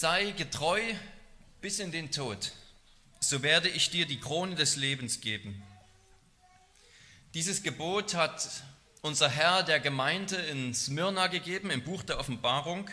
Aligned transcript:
sei 0.00 0.32
getreu 0.32 0.82
bis 1.60 1.78
in 1.78 1.92
den 1.92 2.10
Tod, 2.10 2.50
so 3.20 3.44
werde 3.44 3.68
ich 3.68 3.90
dir 3.90 4.06
die 4.06 4.18
Krone 4.18 4.56
des 4.56 4.74
Lebens 4.74 5.20
geben. 5.20 5.62
Dieses 7.32 7.62
Gebot 7.62 8.14
hat 8.14 8.64
unser 9.02 9.28
Herr 9.28 9.62
der 9.62 9.78
Gemeinde 9.78 10.34
in 10.34 10.74
Smyrna 10.74 11.28
gegeben, 11.28 11.70
im 11.70 11.84
Buch 11.84 12.02
der 12.02 12.18
Offenbarung. 12.18 12.90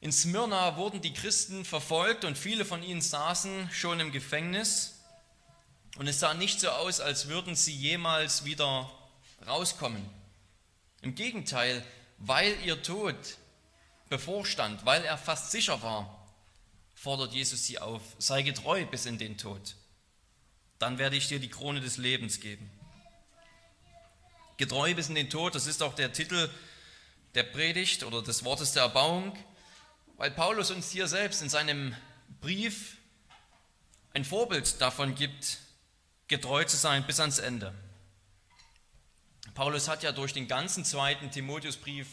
In 0.00 0.12
Smyrna 0.12 0.76
wurden 0.76 1.00
die 1.00 1.12
Christen 1.12 1.64
verfolgt 1.64 2.24
und 2.24 2.38
viele 2.38 2.64
von 2.64 2.84
ihnen 2.84 3.02
saßen 3.02 3.68
schon 3.72 3.98
im 3.98 4.12
Gefängnis. 4.12 5.00
Und 5.96 6.06
es 6.06 6.20
sah 6.20 6.34
nicht 6.34 6.60
so 6.60 6.68
aus, 6.68 7.00
als 7.00 7.26
würden 7.26 7.56
sie 7.56 7.74
jemals 7.74 8.44
wieder 8.44 8.88
rauskommen. 9.44 10.08
Im 11.02 11.16
Gegenteil, 11.16 11.84
weil 12.18 12.56
ihr 12.64 12.80
Tod 12.80 13.16
bevorstand, 14.16 14.84
weil 14.84 15.04
er 15.04 15.18
fast 15.18 15.50
sicher 15.50 15.82
war, 15.82 16.28
fordert 16.94 17.32
Jesus 17.32 17.66
sie 17.66 17.78
auf, 17.78 18.02
sei 18.18 18.42
getreu 18.42 18.84
bis 18.86 19.06
in 19.06 19.18
den 19.18 19.38
Tod. 19.38 19.76
Dann 20.78 20.98
werde 20.98 21.16
ich 21.16 21.28
dir 21.28 21.40
die 21.40 21.50
Krone 21.50 21.80
des 21.80 21.96
Lebens 21.96 22.40
geben. 22.40 22.70
Getreu 24.56 24.94
bis 24.94 25.08
in 25.08 25.14
den 25.14 25.30
Tod, 25.30 25.54
das 25.54 25.66
ist 25.66 25.82
auch 25.82 25.94
der 25.94 26.12
Titel 26.12 26.50
der 27.34 27.42
Predigt 27.42 28.04
oder 28.04 28.22
des 28.22 28.44
Wortes 28.44 28.72
der 28.72 28.84
Erbauung 28.84 29.36
weil 30.16 30.30
Paulus 30.30 30.70
uns 30.70 30.90
hier 30.90 31.08
selbst 31.08 31.42
in 31.42 31.48
seinem 31.48 31.94
Brief 32.40 32.96
ein 34.12 34.24
Vorbild 34.24 34.80
davon 34.80 35.14
gibt, 35.14 35.58
getreu 36.28 36.64
zu 36.64 36.76
sein 36.76 37.06
bis 37.06 37.20
ans 37.20 37.38
Ende. 37.38 37.74
Paulus 39.54 39.88
hat 39.88 40.02
ja 40.02 40.12
durch 40.12 40.32
den 40.32 40.48
ganzen 40.48 40.84
zweiten 40.84 41.30
Timotheusbrief 41.30 42.06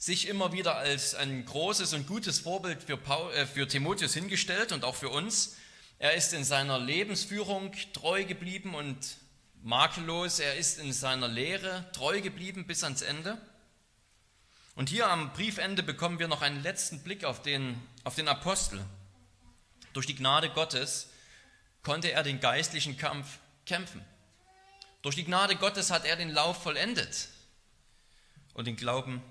sich 0.00 0.28
immer 0.28 0.50
wieder 0.52 0.76
als 0.76 1.14
ein 1.14 1.44
großes 1.44 1.92
und 1.92 2.06
gutes 2.06 2.40
Vorbild 2.40 2.82
für, 2.82 2.96
Paul, 2.96 3.32
äh, 3.34 3.46
für 3.46 3.68
Timotheus 3.68 4.14
hingestellt 4.14 4.72
und 4.72 4.82
auch 4.82 4.96
für 4.96 5.10
uns. 5.10 5.56
Er 5.98 6.14
ist 6.14 6.32
in 6.32 6.42
seiner 6.42 6.78
Lebensführung 6.78 7.72
treu 7.92 8.24
geblieben 8.24 8.74
und 8.74 9.18
makellos. 9.62 10.40
Er 10.40 10.56
ist 10.56 10.78
in 10.78 10.94
seiner 10.94 11.28
Lehre 11.28 11.84
treu 11.92 12.22
geblieben 12.22 12.66
bis 12.66 12.82
ans 12.82 13.02
Ende. 13.02 13.36
Und 14.74 14.88
hier 14.88 15.06
am 15.06 15.34
Briefende 15.34 15.82
bekommen 15.82 16.18
wir 16.18 16.28
noch 16.28 16.40
einen 16.40 16.62
letzten 16.62 17.00
Blick 17.00 17.24
auf 17.24 17.42
den, 17.42 17.78
auf 18.02 18.14
den 18.14 18.28
Apostel. 18.28 18.82
Durch 19.92 20.06
die 20.06 20.16
Gnade 20.16 20.48
Gottes 20.48 21.10
konnte 21.82 22.10
er 22.10 22.22
den 22.22 22.40
geistlichen 22.40 22.96
Kampf 22.96 23.38
kämpfen. 23.66 24.02
Durch 25.02 25.16
die 25.16 25.24
Gnade 25.24 25.56
Gottes 25.56 25.90
hat 25.90 26.06
er 26.06 26.16
den 26.16 26.30
Lauf 26.30 26.62
vollendet 26.62 27.28
und 28.54 28.66
den 28.66 28.76
Glauben 28.76 29.22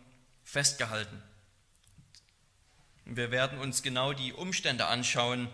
festgehalten. 0.50 1.22
Wir 3.06 3.30
werden 3.30 3.60
uns 3.60 3.84
genau 3.84 4.14
die 4.14 4.34
Umstände 4.34 4.88
anschauen, 4.88 5.48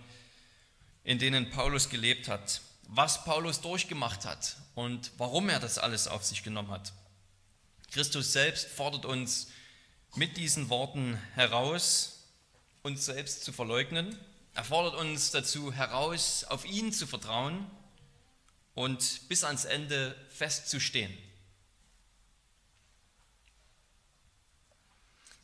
in 1.03 1.19
denen 1.19 1.49
Paulus 1.49 1.89
gelebt 1.89 2.29
hat, 2.29 2.61
was 2.87 3.25
Paulus 3.25 3.59
durchgemacht 3.59 4.23
hat 4.23 4.55
und 4.73 5.11
warum 5.17 5.49
er 5.49 5.59
das 5.59 5.77
alles 5.77 6.07
auf 6.07 6.23
sich 6.23 6.43
genommen 6.43 6.71
hat. 6.71 6.93
Christus 7.91 8.31
selbst 8.31 8.67
fordert 8.67 9.05
uns 9.05 9.47
mit 10.15 10.37
diesen 10.37 10.69
Worten 10.69 11.15
heraus, 11.33 12.23
uns 12.81 13.05
selbst 13.05 13.43
zu 13.43 13.51
verleugnen. 13.51 14.17
Er 14.53 14.63
fordert 14.63 14.95
uns 14.95 15.31
dazu 15.31 15.73
heraus, 15.73 16.45
auf 16.45 16.63
ihn 16.63 16.93
zu 16.93 17.05
vertrauen 17.05 17.69
und 18.75 19.27
bis 19.27 19.43
ans 19.43 19.65
Ende 19.65 20.15
festzustehen. 20.29 21.15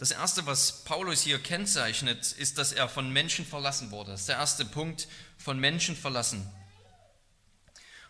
Das 0.02 0.10
Erste, 0.10 0.48
was 0.48 0.84
Paulus 0.84 1.22
hier 1.22 1.38
kennzeichnet, 1.38 2.32
ist, 2.32 2.58
dass 2.58 2.72
er 2.72 2.90
von 2.90 3.14
Menschen 3.14 3.46
verlassen 3.46 3.92
wurde. 3.92 4.10
Das 4.10 4.22
ist 4.22 4.30
der 4.30 4.38
erste 4.38 4.66
Punkt, 4.66 5.08
von 5.38 5.60
Menschen 5.60 5.96
verlassen. 5.96 6.52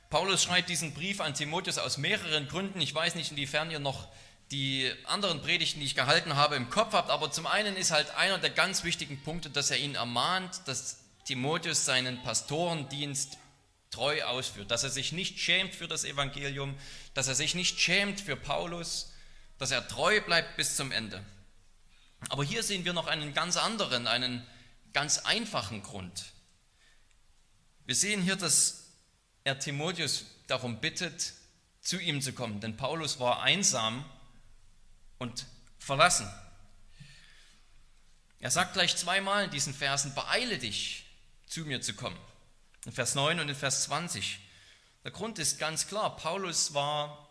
Paulus 0.09 0.41
schreibt 0.41 0.69
diesen 0.69 0.93
Brief 0.93 1.19
an 1.19 1.33
Timotheus 1.33 1.77
aus 1.77 1.97
mehreren 1.97 2.47
Gründen. 2.47 2.79
Ich 2.79 2.95
weiß 2.95 3.15
nicht, 3.15 3.31
inwiefern 3.31 3.71
ihr 3.71 3.79
noch 3.79 4.07
die 4.51 4.89
anderen 5.03 5.41
Predigten, 5.41 5.81
die 5.81 5.85
ich 5.85 5.95
gehalten 5.95 6.37
habe, 6.37 6.55
im 6.55 6.69
Kopf 6.69 6.93
habt. 6.93 7.09
Aber 7.09 7.29
zum 7.29 7.45
einen 7.45 7.75
ist 7.75 7.91
halt 7.91 8.09
einer 8.11 8.37
der 8.37 8.51
ganz 8.51 8.85
wichtigen 8.85 9.21
Punkte, 9.21 9.49
dass 9.49 9.69
er 9.69 9.77
ihn 9.77 9.95
ermahnt, 9.95 10.61
dass 10.67 10.99
Timotheus 11.25 11.83
seinen 11.83 12.23
Pastorendienst 12.23 13.37
treu 13.89 14.23
ausführt, 14.23 14.71
dass 14.71 14.85
er 14.85 14.91
sich 14.91 15.11
nicht 15.11 15.39
schämt 15.39 15.75
für 15.75 15.89
das 15.89 16.05
Evangelium, 16.05 16.73
dass 17.15 17.27
er 17.27 17.35
sich 17.35 17.53
nicht 17.53 17.81
schämt 17.81 18.21
für 18.21 18.37
Paulus, 18.37 19.11
dass 19.57 19.71
er 19.71 19.85
treu 19.89 20.21
bleibt 20.21 20.55
bis 20.55 20.77
zum 20.77 20.93
Ende. 20.93 21.21
Aber 22.29 22.43
hier 22.43 22.63
sehen 22.63 22.85
wir 22.85 22.93
noch 22.93 23.07
einen 23.07 23.33
ganz 23.33 23.57
anderen, 23.57 24.07
einen 24.07 24.45
ganz 24.93 25.19
einfachen 25.19 25.83
Grund. 25.83 26.25
Wir 27.85 27.95
sehen 27.95 28.21
hier, 28.21 28.35
dass 28.35 28.85
er 29.43 29.59
Timotheus 29.59 30.25
darum 30.47 30.79
bittet, 30.79 31.33
zu 31.81 31.99
ihm 31.99 32.21
zu 32.21 32.33
kommen, 32.33 32.59
denn 32.59 32.77
Paulus 32.77 33.19
war 33.19 33.41
einsam 33.41 34.05
und 35.17 35.45
verlassen. 35.79 36.31
Er 38.39 38.51
sagt 38.51 38.73
gleich 38.73 38.95
zweimal 38.95 39.45
in 39.45 39.51
diesen 39.51 39.73
Versen, 39.73 40.13
beeile 40.13 40.57
dich, 40.57 41.05
zu 41.47 41.61
mir 41.61 41.81
zu 41.81 41.93
kommen. 41.93 42.17
In 42.85 42.91
Vers 42.91 43.15
9 43.15 43.39
und 43.39 43.49
in 43.49 43.55
Vers 43.55 43.83
20. 43.83 44.39
Der 45.03 45.11
Grund 45.11 45.39
ist 45.39 45.59
ganz 45.59 45.87
klar, 45.87 46.15
Paulus 46.15 46.73
war 46.73 47.29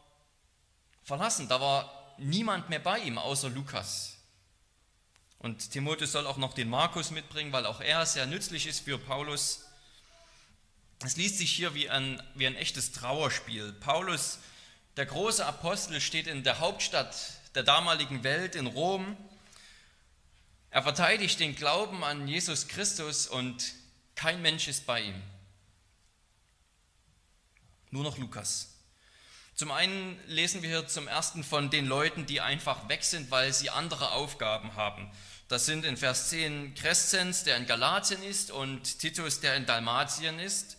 verlassen, 1.03 1.49
da 1.49 1.61
war 1.61 2.15
niemand 2.19 2.69
mehr 2.69 2.81
bei 2.81 2.99
ihm 2.99 3.19
außer 3.19 3.49
Lukas. 3.49 4.20
Und 5.41 5.71
Timotheus 5.71 6.13
soll 6.13 6.27
auch 6.27 6.37
noch 6.37 6.53
den 6.53 6.69
Markus 6.69 7.11
mitbringen, 7.11 7.53
weil 7.53 7.65
auch 7.65 7.81
er 7.81 8.05
sehr 8.05 8.27
nützlich 8.27 8.67
ist 8.67 8.81
für 8.81 8.99
Paulus. 8.99 9.65
Es 11.03 11.17
liest 11.17 11.39
sich 11.39 11.51
hier 11.51 11.75
wie 11.75 11.89
ein, 11.89 12.23
wie 12.35 12.47
ein 12.47 12.57
echtes 12.57 12.93
Trauerspiel. 12.93 13.73
Paulus, 13.73 14.39
der 14.99 15.07
große 15.07 15.45
Apostel, 15.45 15.99
steht 16.03 16.27
in 16.27 16.45
der 16.45 16.59
Hauptstadt 16.59 17.17
der 17.55 17.63
damaligen 17.63 18.23
Welt 18.23 18.55
in 18.55 18.67
Rom. 18.67 19.17
Er 20.69 20.83
verteidigt 20.83 21.41
den 21.41 21.57
Glauben 21.57 22.05
an 22.05 22.29
Jesus 22.29 22.69
Christus 22.69 23.27
und 23.27 23.73
kein 24.15 24.43
Mensch 24.43 24.69
ist 24.69 24.85
bei 24.85 25.01
ihm. 25.01 25.23
Nur 27.91 28.05
noch 28.05 28.19
Lukas. 28.19 28.75
Zum 29.55 29.71
einen 29.73 30.19
lesen 30.27 30.63
wir 30.63 30.69
hier 30.69 30.87
zum 30.87 31.09
ersten 31.09 31.45
von 31.45 31.71
den 31.71 31.87
Leuten, 31.87 32.25
die 32.27 32.41
einfach 32.41 32.89
weg 32.89 33.05
sind, 33.05 33.31
weil 33.31 33.53
sie 33.53 33.71
andere 33.71 34.13
Aufgaben 34.13 34.75
haben. 34.75 35.11
Das 35.51 35.67
sind 35.67 35.85
in 35.85 35.97
Vers 35.97 36.29
10 36.29 36.77
Crescens, 36.77 37.43
der 37.43 37.57
in 37.57 37.67
Galatien 37.67 38.23
ist, 38.23 38.53
und 38.53 39.01
Titus, 39.01 39.41
der 39.41 39.57
in 39.57 39.67
Dalmatien 39.67 40.39
ist. 40.39 40.77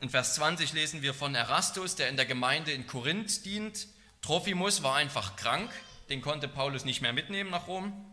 In 0.00 0.10
Vers 0.10 0.34
20 0.34 0.72
lesen 0.72 1.02
wir 1.02 1.14
von 1.14 1.36
Erastus, 1.36 1.94
der 1.94 2.08
in 2.08 2.16
der 2.16 2.26
Gemeinde 2.26 2.72
in 2.72 2.88
Korinth 2.88 3.44
dient. 3.44 3.86
Trophimus 4.20 4.82
war 4.82 4.96
einfach 4.96 5.36
krank 5.36 5.70
den 6.08 6.20
konnte 6.20 6.48
Paulus 6.48 6.84
nicht 6.84 7.00
mehr 7.00 7.12
mitnehmen 7.12 7.50
nach 7.50 7.68
Rom. 7.68 8.04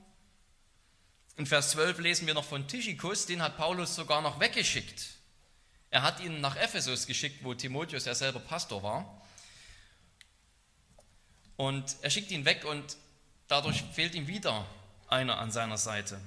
In 1.38 1.48
Vers 1.48 1.72
12 1.72 1.98
lesen 1.98 2.28
wir 2.28 2.36
noch 2.36 2.46
von 2.46 2.68
Tychikus, 2.68 3.26
den 3.26 3.42
hat 3.42 3.58
Paulus 3.58 3.96
sogar 3.96 4.22
noch 4.22 4.40
weggeschickt. 4.40 5.08
Er 5.90 6.04
hat 6.04 6.20
ihn 6.20 6.40
nach 6.40 6.56
Ephesus 6.56 7.08
geschickt, 7.08 7.44
wo 7.44 7.56
Timotheus 7.56 8.06
ja 8.06 8.14
selber 8.14 8.40
Pastor 8.40 8.84
war. 8.84 9.28
Und 11.58 11.96
er 12.04 12.12
schickt 12.12 12.30
ihn 12.30 12.46
weg 12.46 12.64
und 12.64 12.96
dadurch 13.48 13.84
fehlt 13.92 14.14
ihm 14.14 14.28
wieder 14.28 14.68
einer 15.10 15.38
an 15.40 15.52
seiner 15.52 15.78
Seite. 15.78 16.20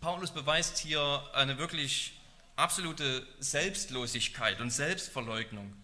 Paulus 0.00 0.30
beweist 0.32 0.78
hier 0.78 1.22
eine 1.34 1.58
wirklich 1.58 2.20
absolute 2.56 3.26
Selbstlosigkeit 3.38 4.60
und 4.60 4.70
Selbstverleugnung. 4.70 5.74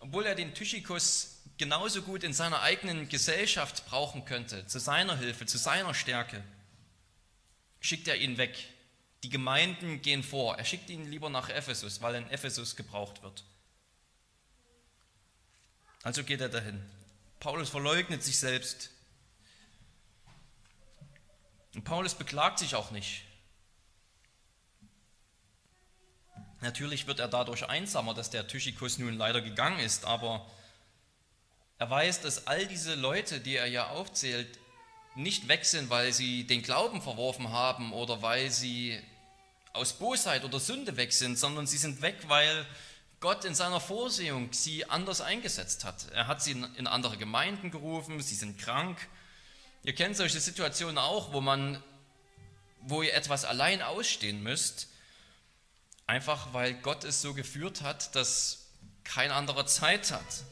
Obwohl 0.00 0.26
er 0.26 0.34
den 0.34 0.54
Tychikus 0.54 1.42
genauso 1.58 2.02
gut 2.02 2.22
in 2.22 2.32
seiner 2.32 2.62
eigenen 2.62 3.08
Gesellschaft 3.08 3.86
brauchen 3.86 4.24
könnte, 4.24 4.66
zu 4.66 4.78
seiner 4.78 5.16
Hilfe, 5.16 5.46
zu 5.46 5.58
seiner 5.58 5.94
Stärke, 5.94 6.42
schickt 7.80 8.08
er 8.08 8.16
ihn 8.16 8.38
weg. 8.38 8.56
Die 9.24 9.30
Gemeinden 9.30 10.00
gehen 10.00 10.22
vor. 10.22 10.56
Er 10.56 10.64
schickt 10.64 10.88
ihn 10.90 11.10
lieber 11.10 11.28
nach 11.28 11.48
Ephesus, 11.48 12.00
weil 12.00 12.14
in 12.14 12.30
Ephesus 12.30 12.76
gebraucht 12.76 13.22
wird. 13.22 13.44
Also 16.04 16.22
geht 16.22 16.40
er 16.40 16.48
dahin. 16.48 16.80
Paulus 17.40 17.68
verleugnet 17.68 18.22
sich 18.22 18.38
selbst. 18.38 18.90
Und 21.78 21.84
Paulus 21.84 22.14
beklagt 22.14 22.58
sich 22.58 22.74
auch 22.74 22.90
nicht. 22.90 23.22
Natürlich 26.60 27.06
wird 27.06 27.20
er 27.20 27.28
dadurch 27.28 27.68
einsamer, 27.68 28.14
dass 28.14 28.30
der 28.30 28.48
Tychikus 28.48 28.98
nun 28.98 29.16
leider 29.16 29.40
gegangen 29.40 29.78
ist, 29.78 30.04
aber 30.04 30.44
er 31.78 31.88
weiß, 31.88 32.20
dass 32.20 32.48
all 32.48 32.66
diese 32.66 32.96
Leute, 32.96 33.38
die 33.38 33.54
er 33.54 33.66
ja 33.66 33.90
aufzählt, 33.90 34.58
nicht 35.14 35.46
weg 35.46 35.64
sind, 35.64 35.88
weil 35.88 36.12
sie 36.12 36.48
den 36.48 36.62
Glauben 36.62 37.00
verworfen 37.00 37.52
haben 37.52 37.92
oder 37.92 38.22
weil 38.22 38.50
sie 38.50 39.00
aus 39.72 39.92
Bosheit 39.92 40.42
oder 40.42 40.58
Sünde 40.58 40.96
weg 40.96 41.12
sind, 41.12 41.38
sondern 41.38 41.68
sie 41.68 41.78
sind 41.78 42.02
weg, 42.02 42.16
weil 42.26 42.66
Gott 43.20 43.44
in 43.44 43.54
seiner 43.54 43.78
Vorsehung 43.78 44.52
sie 44.52 44.84
anders 44.90 45.20
eingesetzt 45.20 45.84
hat. 45.84 46.10
Er 46.10 46.26
hat 46.26 46.42
sie 46.42 46.60
in 46.74 46.88
andere 46.88 47.16
Gemeinden 47.18 47.70
gerufen, 47.70 48.20
sie 48.20 48.34
sind 48.34 48.58
krank. 48.58 48.98
Ihr 49.84 49.94
kennt 49.94 50.16
solche 50.16 50.40
Situationen 50.40 50.98
auch, 50.98 51.32
wo 51.32 51.40
man, 51.40 51.82
wo 52.82 53.02
ihr 53.02 53.14
etwas 53.14 53.44
allein 53.44 53.80
ausstehen 53.80 54.42
müsst, 54.42 54.88
einfach 56.06 56.52
weil 56.52 56.74
Gott 56.74 57.04
es 57.04 57.22
so 57.22 57.34
geführt 57.34 57.82
hat, 57.82 58.14
dass 58.14 58.66
kein 59.04 59.30
anderer 59.30 59.66
Zeit 59.66 60.10
hat. 60.10 60.44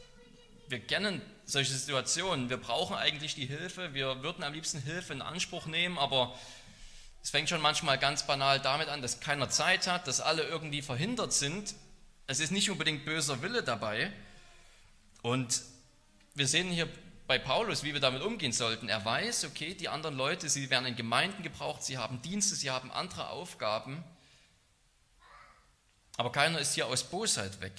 Wir 0.69 0.79
kennen 0.79 1.21
solche 1.45 1.73
Situationen. 1.73 2.49
Wir 2.49 2.57
brauchen 2.57 2.95
eigentlich 2.95 3.35
die 3.35 3.45
Hilfe. 3.45 3.93
Wir 3.93 4.23
würden 4.23 4.43
am 4.43 4.53
liebsten 4.53 4.81
Hilfe 4.81 5.13
in 5.13 5.21
Anspruch 5.21 5.65
nehmen, 5.65 5.97
aber 5.97 6.37
es 7.23 7.29
fängt 7.29 7.49
schon 7.49 7.61
manchmal 7.61 7.97
ganz 7.97 8.25
banal 8.25 8.59
damit 8.59 8.87
an, 8.87 9.01
dass 9.01 9.19
keiner 9.19 9.49
Zeit 9.49 9.87
hat, 9.87 10.07
dass 10.07 10.21
alle 10.21 10.43
irgendwie 10.43 10.81
verhindert 10.81 11.33
sind. 11.33 11.75
Es 12.25 12.39
ist 12.39 12.51
nicht 12.51 12.69
unbedingt 12.69 13.05
böser 13.05 13.41
Wille 13.41 13.63
dabei. 13.63 14.11
Und 15.21 15.61
wir 16.35 16.47
sehen 16.47 16.69
hier 16.69 16.87
bei 17.27 17.37
Paulus, 17.37 17.83
wie 17.83 17.93
wir 17.93 17.99
damit 17.99 18.21
umgehen 18.21 18.53
sollten. 18.53 18.87
Er 18.87 19.03
weiß, 19.03 19.45
okay, 19.45 19.73
die 19.73 19.89
anderen 19.89 20.15
Leute, 20.15 20.49
sie 20.49 20.69
werden 20.69 20.85
in 20.85 20.95
Gemeinden 20.95 21.43
gebraucht, 21.43 21.83
sie 21.83 21.97
haben 21.97 22.21
Dienste, 22.21 22.55
sie 22.55 22.71
haben 22.71 22.91
andere 22.91 23.29
Aufgaben. 23.29 24.03
Aber 26.15 26.31
keiner 26.31 26.59
ist 26.59 26.73
hier 26.73 26.87
aus 26.87 27.03
Bosheit 27.03 27.59
weg. 27.61 27.73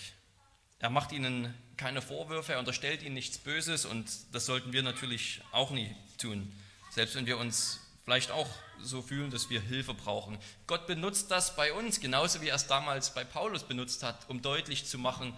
Er 0.78 0.90
macht 0.90 1.12
ihnen 1.12 1.54
keine 1.76 2.02
Vorwürfe, 2.02 2.52
er 2.52 2.58
unterstellt 2.58 3.02
ihnen 3.02 3.14
nichts 3.14 3.38
Böses 3.38 3.84
und 3.84 4.06
das 4.32 4.46
sollten 4.46 4.72
wir 4.72 4.82
natürlich 4.82 5.40
auch 5.50 5.70
nie 5.70 5.94
tun. 6.18 6.52
Selbst 6.90 7.14
wenn 7.14 7.26
wir 7.26 7.38
uns 7.38 7.80
vielleicht 8.04 8.30
auch 8.30 8.48
so 8.80 9.02
fühlen, 9.02 9.30
dass 9.30 9.50
wir 9.50 9.60
Hilfe 9.60 9.94
brauchen. 9.94 10.38
Gott 10.66 10.86
benutzt 10.86 11.30
das 11.30 11.56
bei 11.56 11.72
uns, 11.72 12.00
genauso 12.00 12.40
wie 12.42 12.48
er 12.48 12.56
es 12.56 12.66
damals 12.66 13.12
bei 13.14 13.24
Paulus 13.24 13.64
benutzt 13.64 14.02
hat, 14.02 14.28
um 14.28 14.40
deutlich 14.40 14.86
zu 14.86 14.98
machen, 14.98 15.36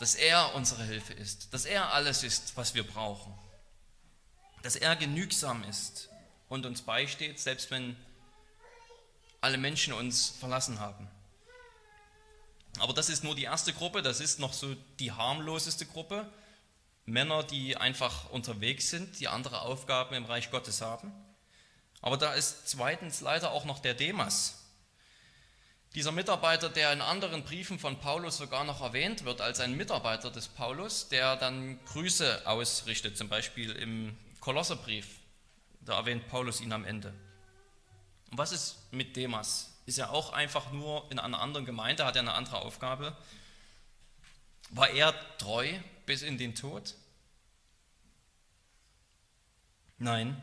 dass 0.00 0.14
er 0.14 0.54
unsere 0.54 0.82
Hilfe 0.82 1.12
ist, 1.12 1.52
dass 1.52 1.66
er 1.66 1.92
alles 1.92 2.22
ist, 2.22 2.56
was 2.56 2.74
wir 2.74 2.86
brauchen, 2.86 3.32
dass 4.62 4.74
er 4.74 4.96
genügsam 4.96 5.62
ist 5.64 6.08
und 6.48 6.64
uns 6.64 6.80
beisteht, 6.80 7.38
selbst 7.38 7.70
wenn 7.70 7.94
alle 9.42 9.58
Menschen 9.58 9.92
uns 9.92 10.30
verlassen 10.40 10.80
haben. 10.80 11.06
Aber 12.78 12.94
das 12.94 13.10
ist 13.10 13.24
nur 13.24 13.34
die 13.34 13.44
erste 13.44 13.74
Gruppe, 13.74 14.00
das 14.00 14.20
ist 14.20 14.38
noch 14.38 14.54
so 14.54 14.74
die 14.98 15.12
harmloseste 15.12 15.84
Gruppe. 15.84 16.26
Männer, 17.04 17.42
die 17.42 17.76
einfach 17.76 18.30
unterwegs 18.30 18.88
sind, 18.88 19.20
die 19.20 19.28
andere 19.28 19.60
Aufgaben 19.60 20.14
im 20.14 20.24
Reich 20.24 20.50
Gottes 20.50 20.80
haben. 20.80 21.12
Aber 22.00 22.16
da 22.16 22.32
ist 22.32 22.68
zweitens 22.68 23.20
leider 23.20 23.50
auch 23.50 23.66
noch 23.66 23.80
der 23.80 23.92
Demas, 23.92 24.59
dieser 25.94 26.12
Mitarbeiter, 26.12 26.68
der 26.68 26.92
in 26.92 27.00
anderen 27.00 27.42
Briefen 27.42 27.78
von 27.78 27.98
Paulus 27.98 28.38
sogar 28.38 28.64
noch 28.64 28.80
erwähnt 28.80 29.24
wird 29.24 29.40
als 29.40 29.58
ein 29.58 29.76
Mitarbeiter 29.76 30.30
des 30.30 30.46
Paulus, 30.46 31.08
der 31.08 31.36
dann 31.36 31.84
Grüße 31.86 32.46
ausrichtet, 32.46 33.16
zum 33.16 33.28
Beispiel 33.28 33.72
im 33.72 34.16
Kolosserbrief, 34.38 35.06
da 35.80 35.96
erwähnt 35.96 36.28
Paulus 36.28 36.60
ihn 36.60 36.72
am 36.72 36.84
Ende. 36.84 37.12
Und 38.30 38.38
was 38.38 38.52
ist 38.52 38.92
mit 38.92 39.16
Demas? 39.16 39.72
Ist 39.86 39.98
er 39.98 40.10
auch 40.10 40.32
einfach 40.32 40.70
nur 40.70 41.10
in 41.10 41.18
einer 41.18 41.40
anderen 41.40 41.66
Gemeinde, 41.66 42.04
hat 42.04 42.14
er 42.14 42.22
eine 42.22 42.34
andere 42.34 42.58
Aufgabe? 42.58 43.16
War 44.70 44.90
er 44.90 45.12
treu 45.38 45.68
bis 46.06 46.22
in 46.22 46.38
den 46.38 46.54
Tod? 46.54 46.94
Nein, 49.98 50.40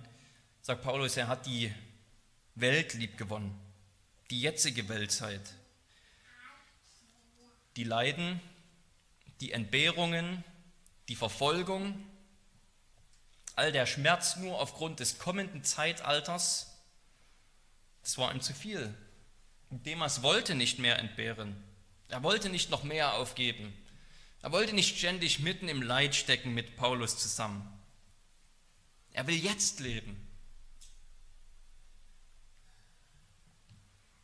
sagt 0.62 0.84
Paulus, 0.84 1.16
er 1.16 1.30
hat 1.30 1.46
die 1.46 1.74
Welt 2.56 2.94
lieb 2.94 3.18
gewonnen 3.18 3.67
die 4.30 4.42
jetzige 4.42 4.90
Weltzeit. 4.90 5.54
Die 7.76 7.84
Leiden, 7.84 8.42
die 9.40 9.52
Entbehrungen, 9.52 10.44
die 11.08 11.16
Verfolgung, 11.16 12.06
all 13.56 13.72
der 13.72 13.86
Schmerz 13.86 14.36
nur 14.38 14.60
aufgrund 14.60 15.00
des 15.00 15.20
kommenden 15.20 15.64
Zeitalters, 15.64 16.78
das 18.04 18.18
war 18.18 18.34
ihm 18.34 18.42
zu 18.42 18.54
viel. 18.54 18.94
Demas 19.70 20.24
wollte 20.24 20.56
nicht 20.56 20.80
mehr 20.80 21.00
entbehren. 21.00 21.62
Er 22.08 22.24
wollte 22.24 22.50
nicht 22.50 22.70
noch 22.70 22.84
mehr 22.84 23.16
aufgeben. 23.16 23.74
Er 24.42 24.52
wollte 24.52 24.74
nicht 24.74 24.98
ständig 24.98 25.40
mitten 25.40 25.68
im 25.68 25.82
Leid 25.82 26.16
stecken 26.16 26.54
mit 26.54 26.78
Paulus 26.78 27.18
zusammen. 27.18 27.68
Er 29.12 29.28
will 29.28 29.36
jetzt 29.36 29.80
leben. 29.80 30.27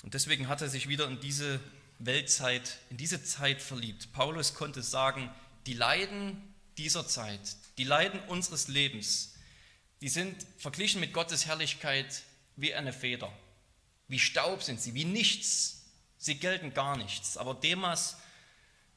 Und 0.03 0.13
deswegen 0.13 0.47
hat 0.49 0.61
er 0.61 0.69
sich 0.69 0.87
wieder 0.87 1.07
in 1.07 1.19
diese 1.21 1.59
Weltzeit, 1.97 2.77
in 2.89 2.97
diese 2.97 3.23
Zeit 3.23 3.61
verliebt. 3.61 4.11
Paulus 4.13 4.53
konnte 4.53 4.83
sagen, 4.83 5.33
die 5.65 5.73
Leiden 5.73 6.53
dieser 6.77 7.07
Zeit, 7.07 7.55
die 7.77 7.85
Leiden 7.85 8.19
unseres 8.27 8.67
Lebens, 8.67 9.33
die 10.01 10.09
sind 10.09 10.45
verglichen 10.57 10.99
mit 10.99 11.13
Gottes 11.13 11.45
Herrlichkeit 11.45 12.23
wie 12.57 12.73
eine 12.73 12.91
Feder. 12.91 13.31
Wie 14.09 14.19
Staub 14.19 14.61
sind 14.61 14.81
sie, 14.81 14.93
wie 14.93 15.05
nichts. 15.05 15.85
Sie 16.17 16.35
gelten 16.35 16.73
gar 16.73 16.97
nichts. 16.97 17.37
Aber 17.37 17.55
Demas, 17.55 18.17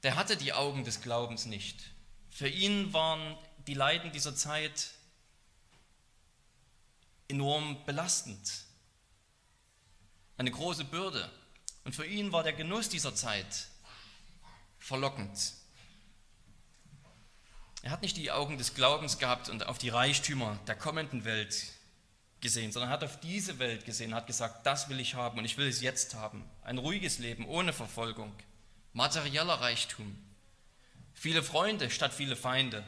der 0.03 0.17
hatte 0.17 0.37
die 0.37 0.53
Augen 0.53 0.85
des 0.85 1.01
Glaubens 1.01 1.47
nicht. 1.47 1.77
Für 2.31 2.49
ihn 2.49 2.93
waren 2.93 3.39
die 3.69 3.75
Leiden 3.75 4.11
dieser 4.11 4.35
Zeit 4.35 4.91
enorm 7.29 7.85
belastend 7.87 8.66
eine 10.37 10.51
große 10.51 10.85
Bürde. 10.85 11.31
Und 11.85 11.95
für 11.95 12.07
ihn 12.07 12.33
war 12.33 12.43
der 12.43 12.53
Genuss 12.53 12.89
dieser 12.89 13.15
Zeit 13.15 13.69
verlockend. 14.79 15.55
Er 17.83 17.91
hat 17.91 18.03
nicht 18.03 18.17
die 18.17 18.33
Augen 18.33 18.59
des 18.59 18.75
Glaubens 18.75 19.19
gehabt 19.19 19.49
und 19.49 19.67
auf 19.67 19.79
die 19.79 19.91
Reichtümer 19.91 20.59
der 20.67 20.75
kommenden 20.75 21.25
Welt 21.25 21.73
gesehen, 22.41 22.73
sondern 22.73 22.91
hat 22.91 23.05
auf 23.05 23.21
diese 23.21 23.59
Welt 23.59 23.85
gesehen, 23.85 24.15
hat 24.15 24.27
gesagt, 24.27 24.67
das 24.67 24.89
will 24.89 25.01
ich 25.01 25.15
haben 25.15 25.39
und 25.39 25.45
ich 25.45 25.57
will 25.57 25.69
es 25.69 25.81
jetzt 25.81 26.15
haben. 26.15 26.45
Ein 26.63 26.79
ruhiges 26.79 27.19
Leben 27.19 27.47
ohne 27.47 27.73
Verfolgung, 27.73 28.33
materieller 28.93 29.55
Reichtum, 29.55 30.19
viele 31.15 31.43
Freunde 31.43 31.91
statt 31.91 32.13
viele 32.13 32.37
Feinde, 32.37 32.85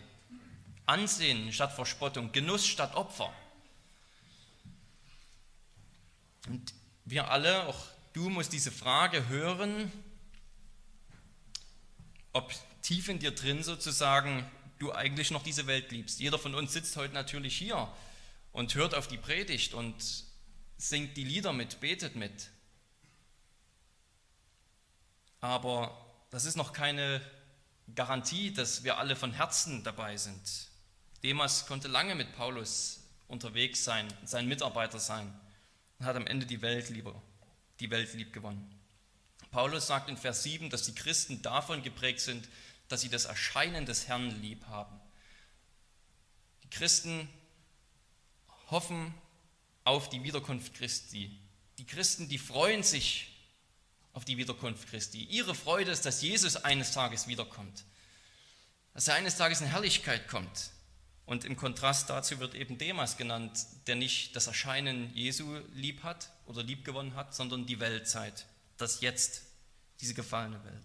Ansehen 0.87 1.53
statt 1.53 1.73
Verspottung, 1.73 2.33
Genuss 2.33 2.67
statt 2.67 2.95
Opfer. 2.95 3.33
Und 6.47 6.73
wir 7.11 7.31
alle, 7.31 7.67
auch 7.67 7.87
du 8.13 8.29
musst 8.29 8.53
diese 8.53 8.71
Frage 8.71 9.29
hören, 9.29 9.91
ob 12.33 12.53
tief 12.83 13.09
in 13.09 13.19
dir 13.19 13.31
drin 13.31 13.63
sozusagen 13.63 14.49
du 14.79 14.93
eigentlich 14.93 15.31
noch 15.31 15.43
diese 15.43 15.67
Welt 15.67 15.91
liebst. 15.91 16.21
Jeder 16.21 16.39
von 16.39 16.55
uns 16.55 16.73
sitzt 16.73 16.97
heute 16.97 17.15
natürlich 17.15 17.57
hier 17.57 17.89
und 18.53 18.75
hört 18.75 18.95
auf 18.95 19.09
die 19.09 19.17
Predigt 19.17 19.75
und 19.75 19.95
singt 20.77 21.17
die 21.17 21.25
Lieder 21.25 21.53
mit, 21.53 21.81
betet 21.81 22.15
mit. 22.15 22.51
Aber 25.41 26.05
das 26.31 26.45
ist 26.45 26.57
noch 26.57 26.73
keine 26.73 27.21
Garantie, 27.95 28.53
dass 28.53 28.85
wir 28.85 28.99
alle 28.99 29.17
von 29.17 29.33
Herzen 29.33 29.83
dabei 29.83 30.17
sind. 30.17 30.69
Demas 31.23 31.67
konnte 31.67 31.89
lange 31.89 32.15
mit 32.15 32.37
Paulus 32.37 33.01
unterwegs 33.27 33.83
sein, 33.83 34.07
sein 34.25 34.47
Mitarbeiter 34.47 34.99
sein 34.99 35.33
und 35.99 36.07
hat 36.07 36.17
am 36.17 36.27
Ende 36.27 36.47
die 36.47 36.63
Welt 36.63 36.89
lieber, 36.91 37.21
die 37.81 37.91
Welt 37.91 38.13
lieb 38.15 38.33
gewonnen. 38.33 38.75
Paulus 39.51 39.87
sagt 39.87 40.09
in 40.09 40.17
Vers 40.17 40.43
7, 40.43 40.71
dass 40.71 40.85
die 40.85 40.95
Christen 40.95 41.43
davon 41.43 41.83
geprägt 41.83 42.21
sind, 42.21 42.49
dass 42.89 43.01
sie 43.01 43.09
das 43.09 43.25
Erscheinen 43.25 43.87
des 43.87 44.09
Herrn 44.09 44.41
lieb 44.43 44.67
haben. 44.67 44.99
Die 46.65 46.71
Christen 46.71 47.29
hoffen 48.71 49.15
auf 49.85 50.11
die 50.11 50.23
Wiederkunft 50.23 50.75
Christi. 50.75 51.39
Die 51.79 51.87
Christen, 51.87 52.29
die 52.29 52.39
freuen 52.39 52.83
sich 52.83 53.35
auf 54.13 54.25
die 54.25 54.37
Wiederkunft 54.37 54.89
Christi. 54.89 55.25
Ihre 55.25 55.55
Freude 55.55 55.91
ist, 55.91 56.05
dass 56.05 56.23
Jesus 56.23 56.57
eines 56.57 56.93
Tages 56.93 57.27
wiederkommt. 57.27 57.85
Dass 58.95 59.09
er 59.09 59.15
eines 59.15 59.37
Tages 59.37 59.61
in 59.61 59.69
Herrlichkeit 59.69 60.29
kommt. 60.29 60.71
Und 61.29 61.45
im 61.45 61.59
Kontrast 61.59 62.09
dazu 62.09 62.39
wird 62.39 62.55
eben 62.55 62.79
Demas 62.79 63.19
genannt, 63.19 63.67
der 63.87 63.97
nicht 63.97 64.35
das 64.35 64.47
Erscheinen 64.47 65.15
Jesu 65.15 65.61
lieb 65.75 66.03
hat 66.03 66.31
oder 66.47 66.63
lieb 66.63 66.87
gewonnen 66.87 67.17
hat, 67.17 67.35
sondern 67.35 67.67
die 67.67 67.81
Weltzeit, 67.81 68.47
das 68.79 69.03
Jetzt, 69.03 69.43
diese 70.01 70.15
gefallene 70.15 70.65
Welt. 70.65 70.85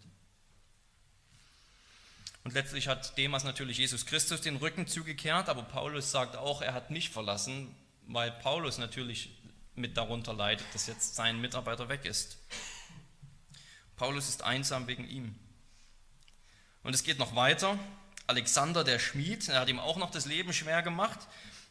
Und 2.43 2.53
letztlich 2.55 2.89
hat 2.89 3.17
Demas 3.17 3.45
natürlich 3.45 3.77
Jesus 3.77 4.05
Christus 4.05 4.41
den 4.41 4.57
Rücken 4.57 4.85
zugekehrt, 4.85 5.47
aber 5.47 5.63
Paulus 5.63 6.11
sagt 6.11 6.35
auch, 6.35 6.61
er 6.61 6.73
hat 6.73 6.91
mich 6.91 7.09
verlassen, 7.09 7.73
weil 8.07 8.29
Paulus 8.29 8.77
natürlich 8.77 9.29
mit 9.75 9.95
darunter 9.95 10.33
leidet, 10.33 10.67
dass 10.73 10.87
jetzt 10.87 11.15
sein 11.15 11.39
Mitarbeiter 11.39 11.87
weg 11.87 12.03
ist. 12.03 12.37
Paulus 13.95 14.27
ist 14.27 14.43
einsam 14.43 14.87
wegen 14.87 15.07
ihm. 15.07 15.35
Und 16.83 16.93
es 16.93 17.05
geht 17.05 17.17
noch 17.17 17.33
weiter. 17.33 17.79
Alexander 18.27 18.83
der 18.83 18.99
Schmied, 18.99 19.49
er 19.49 19.59
hat 19.59 19.69
ihm 19.69 19.79
auch 19.79 19.97
noch 19.97 20.11
das 20.11 20.25
Leben 20.25 20.53
schwer 20.53 20.81
gemacht. 20.81 21.19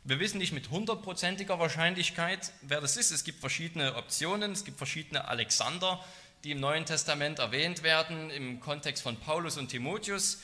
Wir 0.04 0.20
wissen 0.20 0.38
nicht 0.38 0.52
mit 0.52 0.70
hundertprozentiger 0.70 1.58
Wahrscheinlichkeit, 1.58 2.52
wer 2.62 2.80
das 2.80 2.96
ist. 2.96 3.10
Es 3.10 3.24
gibt 3.24 3.40
verschiedene 3.40 3.94
Optionen, 3.96 4.52
es 4.52 4.64
gibt 4.64 4.76
verschiedene 4.76 5.26
Alexander, 5.28 6.04
die 6.44 6.50
im 6.50 6.60
Neuen 6.60 6.84
Testament 6.84 7.38
erwähnt 7.38 7.82
werden, 7.82 8.28
im 8.30 8.60
Kontext 8.60 9.02
von 9.02 9.16
Paulus 9.16 9.56
und 9.56 9.68
Timotheus. 9.68 10.40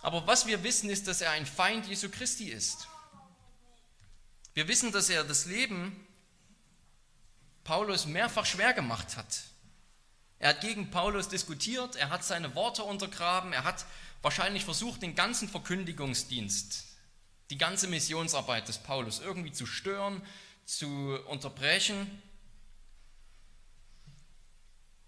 Aber 0.00 0.26
was 0.26 0.46
wir 0.46 0.64
wissen, 0.64 0.90
ist, 0.90 1.06
dass 1.06 1.20
er 1.20 1.30
ein 1.30 1.46
Feind 1.46 1.86
Jesu 1.86 2.08
Christi 2.08 2.48
ist. 2.48 2.88
Wir 4.54 4.66
wissen, 4.68 4.90
dass 4.90 5.08
er 5.08 5.22
das 5.22 5.46
Leben 5.46 6.06
Paulus 7.62 8.06
mehrfach 8.06 8.44
schwer 8.44 8.72
gemacht 8.72 9.16
hat. 9.16 9.42
Er 10.40 10.50
hat 10.50 10.60
gegen 10.60 10.90
Paulus 10.90 11.28
diskutiert, 11.28 11.94
er 11.94 12.10
hat 12.10 12.24
seine 12.24 12.54
Worte 12.56 12.82
untergraben, 12.82 13.52
er 13.52 13.62
hat 13.62 13.86
wahrscheinlich 14.22 14.64
versucht, 14.64 15.02
den 15.02 15.14
ganzen 15.14 15.48
Verkündigungsdienst, 15.48 16.84
die 17.50 17.58
ganze 17.58 17.88
Missionsarbeit 17.88 18.68
des 18.68 18.78
Paulus 18.78 19.20
irgendwie 19.20 19.52
zu 19.52 19.66
stören, 19.66 20.22
zu 20.64 21.18
unterbrechen. 21.26 22.22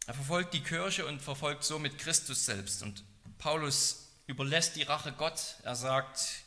Er 0.06 0.14
verfolgt 0.14 0.52
die 0.52 0.62
Kirche 0.62 1.06
und 1.06 1.23
verfolgt 1.23 1.64
somit 1.64 1.99
Christus 1.99 2.44
selbst. 2.44 2.83
Und 2.83 3.02
Paulus 3.38 4.09
überlässt 4.26 4.76
die 4.76 4.83
Rache 4.83 5.12
Gott. 5.12 5.56
Er 5.62 5.76
sagt, 5.76 6.44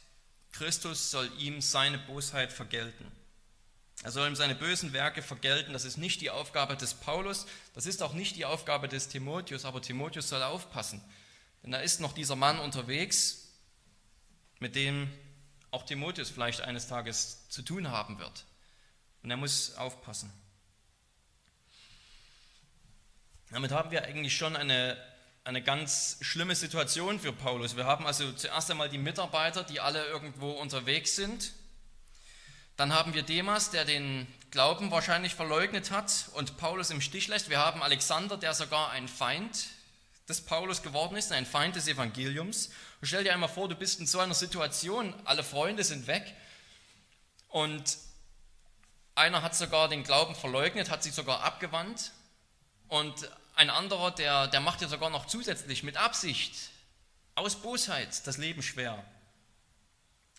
Christus 0.52 1.10
soll 1.10 1.32
ihm 1.40 1.62
seine 1.62 1.98
Bosheit 1.98 2.54
vergelten. 2.54 3.12
Er 4.04 4.12
soll 4.12 4.28
ihm 4.28 4.36
seine 4.36 4.54
bösen 4.54 4.94
Werke 4.94 5.24
vergelten. 5.24 5.74
Das 5.74 5.86
ist 5.86 5.98
nicht 5.98 6.22
die 6.22 6.30
Aufgabe 6.30 6.78
des 6.78 6.94
Paulus, 6.94 7.48
das 7.74 7.86
ist 7.86 8.04
auch 8.04 8.14
nicht 8.14 8.36
die 8.36 8.46
Aufgabe 8.46 8.88
des 8.88 9.08
Timotheus, 9.08 9.66
aber 9.66 9.82
Timotheus 9.82 10.30
soll 10.30 10.44
aufpassen. 10.44 11.02
Denn 11.68 11.74
da 11.74 11.80
ist 11.80 12.00
noch 12.00 12.14
dieser 12.14 12.38
Mann 12.38 12.60
unterwegs, 12.60 13.50
mit 14.60 14.74
dem 14.74 15.12
auch 15.70 15.84
Timotheus 15.84 16.30
vielleicht 16.30 16.62
eines 16.62 16.88
Tages 16.88 17.50
zu 17.50 17.62
tun 17.62 17.90
haben 17.90 18.20
wird. 18.20 18.46
Und 19.22 19.32
er 19.32 19.36
muss 19.36 19.76
aufpassen. 19.76 20.32
Damit 23.52 23.74
haben 23.74 23.92
wir 23.92 24.06
eigentlich 24.06 24.38
schon 24.38 24.56
eine, 24.56 24.96
eine 25.44 25.62
ganz 25.62 26.20
schlimme 26.22 26.56
Situation 26.56 27.20
für 27.20 27.34
Paulus. 27.34 27.76
Wir 27.76 27.84
haben 27.84 28.08
also 28.08 28.32
zuerst 28.32 28.72
einmal 28.72 28.88
die 28.88 28.98
Mitarbeiter, 28.98 29.66
die 29.66 29.82
alle 29.82 30.06
irgendwo 30.06 30.52
unterwegs 30.52 31.18
sind 31.18 31.52
dann 32.78 32.94
haben 32.94 33.16
wir 33.16 33.24
Demas, 33.24 33.72
der 33.72 33.86
den 33.86 34.28
Glauben 34.52 34.92
wahrscheinlich 34.92 35.34
verleugnet 35.34 35.90
hat 35.90 36.30
und 36.34 36.58
Paulus 36.58 36.92
im 36.92 37.02
Stich 37.02 37.28
lässt. 37.28 37.50
Wir 37.50 37.58
haben 37.58 37.82
Alexander, 37.82 38.38
der 38.38 38.54
sogar 38.54 38.92
ein 38.92 39.08
Feind 39.08 39.66
des 40.28 40.42
Paulus 40.42 40.82
geworden 40.82 41.16
ist, 41.16 41.32
ein 41.32 41.46
Feind 41.46 41.76
des 41.76 41.88
Evangeliums. 41.88 42.68
Und 43.02 43.08
stell 43.08 43.24
dir 43.24 43.34
einmal 43.34 43.50
vor, 43.50 43.70
du 43.70 43.76
bist 43.76 44.00
in 44.00 44.08
so 44.08 44.20
einer 44.20 44.34
Situation, 44.34 45.14
alle 45.26 45.44
Freunde 45.44 45.84
sind 45.84 46.08
weg 46.08 46.36
und 47.50 47.98
einer 49.16 49.42
hat 49.42 49.56
sogar 49.56 49.90
den 49.90 50.04
Glauben 50.04 50.36
verleugnet, 50.36 50.90
hat 50.90 51.02
sich 51.04 51.14
sogar 51.14 51.44
abgewandt 51.44 52.12
und 52.88 53.30
ein 53.56 53.70
anderer, 53.70 54.12
der, 54.12 54.48
der 54.48 54.60
macht 54.60 54.82
dir 54.82 54.88
sogar 54.88 55.10
noch 55.10 55.26
zusätzlich 55.26 55.82
mit 55.82 55.98
Absicht, 55.98 56.70
aus 57.34 57.56
Bosheit, 57.56 58.26
das 58.28 58.38
Leben 58.38 58.62
schwer. 58.62 59.04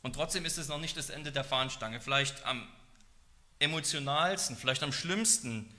Und 0.02 0.14
trotzdem 0.14 0.44
ist 0.44 0.58
es 0.58 0.68
noch 0.68 0.78
nicht 0.78 0.96
das 0.96 1.10
Ende 1.10 1.32
der 1.32 1.44
Fahnenstange. 1.44 2.00
Vielleicht 2.00 2.44
am 2.44 2.68
emotionalsten, 3.58 4.56
vielleicht 4.56 4.82
am 4.82 4.92
schlimmsten 4.92 5.74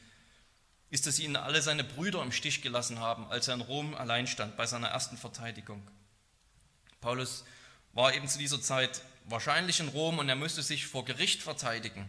ist, 0.89 1.05
dass 1.05 1.19
ihn 1.19 1.35
alle 1.35 1.61
seine 1.61 1.83
Brüder 1.83 2.21
im 2.21 2.31
Stich 2.31 2.61
gelassen 2.61 2.99
haben, 2.99 3.27
als 3.29 3.47
er 3.47 3.55
in 3.55 3.61
Rom 3.61 3.93
allein 3.93 4.27
stand 4.27 4.57
bei 4.57 4.65
seiner 4.65 4.89
ersten 4.89 5.17
Verteidigung. 5.17 5.85
Paulus 7.01 7.45
war 7.93 8.13
eben 8.13 8.27
zu 8.27 8.39
dieser 8.39 8.61
Zeit 8.61 9.01
wahrscheinlich 9.25 9.79
in 9.79 9.89
Rom 9.89 10.19
und 10.19 10.29
er 10.29 10.35
müsste 10.35 10.63
sich 10.63 10.87
vor 10.87 11.05
Gericht 11.05 11.41
verteidigen, 11.43 12.07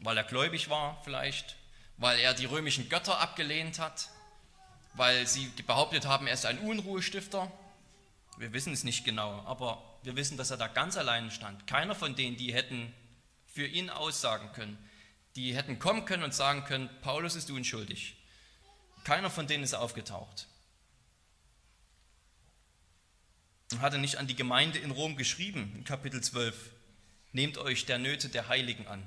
weil 0.00 0.16
er 0.16 0.24
gläubig 0.24 0.68
war 0.68 1.00
vielleicht, 1.04 1.56
weil 1.96 2.18
er 2.18 2.34
die 2.34 2.44
römischen 2.44 2.88
Götter 2.88 3.18
abgelehnt 3.18 3.78
hat, 3.78 4.10
weil 4.94 5.26
sie 5.26 5.46
behauptet 5.66 6.06
haben, 6.06 6.26
er 6.26 6.34
ist 6.34 6.46
ein 6.46 6.58
Unruhestifter. 6.58 7.50
Wir 8.36 8.52
wissen 8.52 8.72
es 8.72 8.84
nicht 8.84 9.04
genau, 9.04 9.42
aber 9.46 9.82
wir 10.02 10.16
wissen, 10.16 10.36
dass 10.36 10.50
er 10.50 10.56
da 10.56 10.68
ganz 10.68 10.96
allein 10.96 11.30
stand. 11.30 11.66
Keiner 11.66 11.94
von 11.94 12.14
denen, 12.14 12.36
die 12.36 12.52
hätten 12.52 12.94
für 13.46 13.66
ihn 13.66 13.90
aussagen 13.90 14.52
können, 14.52 14.78
die 15.38 15.54
hätten 15.54 15.78
kommen 15.78 16.04
können 16.04 16.24
und 16.24 16.34
sagen 16.34 16.64
können, 16.64 16.90
Paulus 17.00 17.36
ist 17.36 17.48
unschuldig. 17.50 18.16
Keiner 19.04 19.30
von 19.30 19.46
denen 19.46 19.62
ist 19.62 19.74
aufgetaucht. 19.74 20.48
Er 23.70 23.80
hatte 23.80 23.98
nicht 23.98 24.16
an 24.16 24.26
die 24.26 24.34
Gemeinde 24.34 24.80
in 24.80 24.90
Rom 24.90 25.16
geschrieben, 25.16 25.72
in 25.76 25.84
Kapitel 25.84 26.20
12, 26.20 26.72
nehmt 27.32 27.56
euch 27.56 27.86
der 27.86 27.98
Nöte 27.98 28.28
der 28.28 28.48
Heiligen 28.48 28.88
an. 28.88 29.06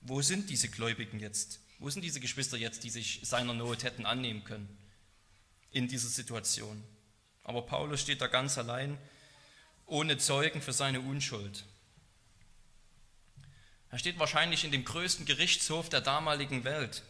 Wo 0.00 0.20
sind 0.20 0.50
diese 0.50 0.68
Gläubigen 0.68 1.20
jetzt? 1.20 1.60
Wo 1.78 1.88
sind 1.90 2.02
diese 2.02 2.18
Geschwister 2.18 2.56
jetzt, 2.56 2.82
die 2.82 2.90
sich 2.90 3.20
seiner 3.22 3.54
Not 3.54 3.84
hätten 3.84 4.06
annehmen 4.06 4.42
können 4.42 4.76
in 5.70 5.86
dieser 5.86 6.08
Situation? 6.08 6.82
Aber 7.44 7.62
Paulus 7.62 8.00
steht 8.00 8.20
da 8.20 8.26
ganz 8.26 8.58
allein 8.58 8.98
ohne 9.86 10.18
Zeugen 10.18 10.60
für 10.60 10.72
seine 10.72 11.00
Unschuld. 11.00 11.64
Er 13.90 13.98
steht 13.98 14.18
wahrscheinlich 14.18 14.64
in 14.64 14.70
dem 14.70 14.84
größten 14.84 15.26
Gerichtshof 15.26 15.88
der 15.88 16.00
damaligen 16.00 16.64
Welt, 16.64 17.02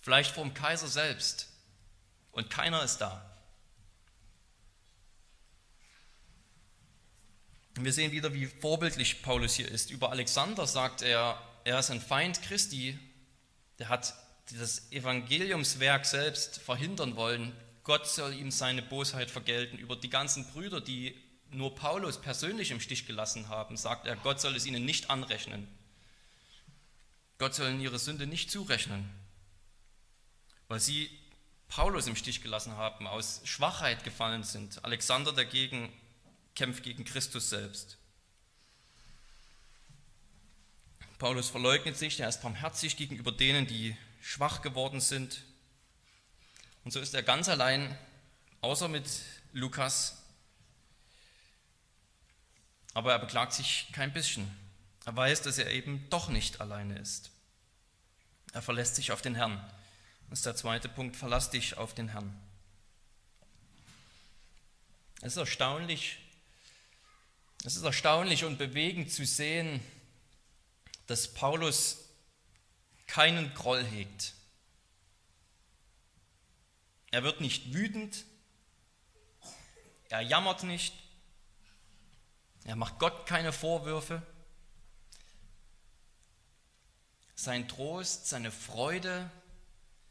vielleicht 0.00 0.34
vor 0.34 0.44
dem 0.44 0.54
Kaiser 0.54 0.88
selbst, 0.88 1.48
und 2.32 2.50
keiner 2.50 2.82
ist 2.82 2.98
da. 2.98 3.22
Wir 7.78 7.92
sehen 7.92 8.12
wieder, 8.12 8.32
wie 8.32 8.46
vorbildlich 8.46 9.22
Paulus 9.22 9.54
hier 9.54 9.70
ist. 9.70 9.90
Über 9.90 10.10
Alexander 10.10 10.66
sagt 10.66 11.02
er, 11.02 11.38
er 11.64 11.78
ist 11.78 11.90
ein 11.90 12.00
Feind 12.00 12.40
Christi, 12.42 12.98
der 13.78 13.90
hat 13.90 14.14
das 14.58 14.90
Evangeliumswerk 14.92 16.06
selbst 16.06 16.58
verhindern 16.58 17.16
wollen. 17.16 17.52
Gott 17.84 18.06
soll 18.08 18.32
ihm 18.34 18.50
seine 18.50 18.80
Bosheit 18.80 19.30
vergelten. 19.30 19.76
Über 19.76 19.96
die 19.96 20.08
ganzen 20.08 20.46
Brüder, 20.46 20.80
die 20.80 21.14
nur 21.50 21.74
Paulus 21.74 22.20
persönlich 22.20 22.70
im 22.70 22.80
Stich 22.80 23.06
gelassen 23.06 23.48
haben, 23.48 23.76
sagt 23.76 24.06
er, 24.06 24.16
Gott 24.16 24.40
soll 24.40 24.56
es 24.56 24.66
ihnen 24.66 24.84
nicht 24.84 25.10
anrechnen. 25.10 25.68
Gott 27.38 27.54
soll 27.54 27.70
ihnen 27.70 27.80
ihre 27.80 27.98
Sünde 27.98 28.26
nicht 28.26 28.50
zurechnen, 28.50 29.08
weil 30.68 30.80
sie 30.80 31.10
Paulus 31.68 32.06
im 32.06 32.16
Stich 32.16 32.42
gelassen 32.42 32.76
haben, 32.76 33.06
aus 33.06 33.40
Schwachheit 33.44 34.04
gefallen 34.04 34.44
sind. 34.44 34.84
Alexander 34.84 35.32
dagegen 35.32 35.92
kämpft 36.54 36.82
gegen 36.82 37.04
Christus 37.04 37.50
selbst. 37.50 37.98
Paulus 41.18 41.48
verleugnet 41.48 41.96
sich, 41.96 42.20
er 42.20 42.28
ist 42.28 42.42
barmherzig 42.42 42.96
gegenüber 42.96 43.32
denen, 43.32 43.66
die 43.66 43.96
schwach 44.20 44.62
geworden 44.62 45.00
sind. 45.00 45.42
Und 46.84 46.92
so 46.92 47.00
ist 47.00 47.14
er 47.14 47.22
ganz 47.22 47.48
allein, 47.48 47.96
außer 48.60 48.88
mit 48.88 49.08
Lukas, 49.52 50.22
aber 52.96 53.12
er 53.12 53.18
beklagt 53.18 53.52
sich 53.52 53.88
kein 53.92 54.10
bisschen. 54.10 54.50
Er 55.04 55.14
weiß, 55.14 55.42
dass 55.42 55.58
er 55.58 55.70
eben 55.70 56.08
doch 56.08 56.30
nicht 56.30 56.62
alleine 56.62 56.98
ist. 56.98 57.30
Er 58.54 58.62
verlässt 58.62 58.96
sich 58.96 59.12
auf 59.12 59.20
den 59.20 59.34
Herrn. 59.34 59.62
Das 60.30 60.38
ist 60.38 60.46
der 60.46 60.56
zweite 60.56 60.88
Punkt, 60.88 61.14
verlass 61.14 61.50
dich 61.50 61.76
auf 61.76 61.92
den 61.92 62.08
Herrn. 62.08 62.34
Es 65.20 65.32
ist 65.34 65.36
erstaunlich, 65.36 66.16
es 67.64 67.76
ist 67.76 67.82
erstaunlich 67.82 68.44
und 68.46 68.56
bewegend 68.56 69.12
zu 69.12 69.26
sehen, 69.26 69.82
dass 71.06 71.34
Paulus 71.34 71.98
keinen 73.06 73.52
Groll 73.52 73.84
hegt. 73.84 74.32
Er 77.10 77.22
wird 77.24 77.42
nicht 77.42 77.74
wütend, 77.74 78.24
er 80.08 80.22
jammert 80.22 80.62
nicht, 80.62 80.94
er 82.66 82.74
macht 82.74 82.98
Gott 82.98 83.26
keine 83.26 83.52
Vorwürfe. 83.52 84.20
Sein 87.36 87.68
Trost, 87.68 88.26
seine 88.26 88.50
Freude, 88.50 89.30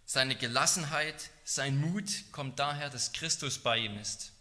seine 0.05 0.35
Gelassenheit, 0.35 1.31
sein 1.43 1.77
Mut 1.77 2.31
kommt 2.31 2.57
daher, 2.57 2.89
dass 2.89 3.11
Christus 3.11 3.59
bei 3.59 3.79
ihm 3.79 3.97
ist. 3.97 4.31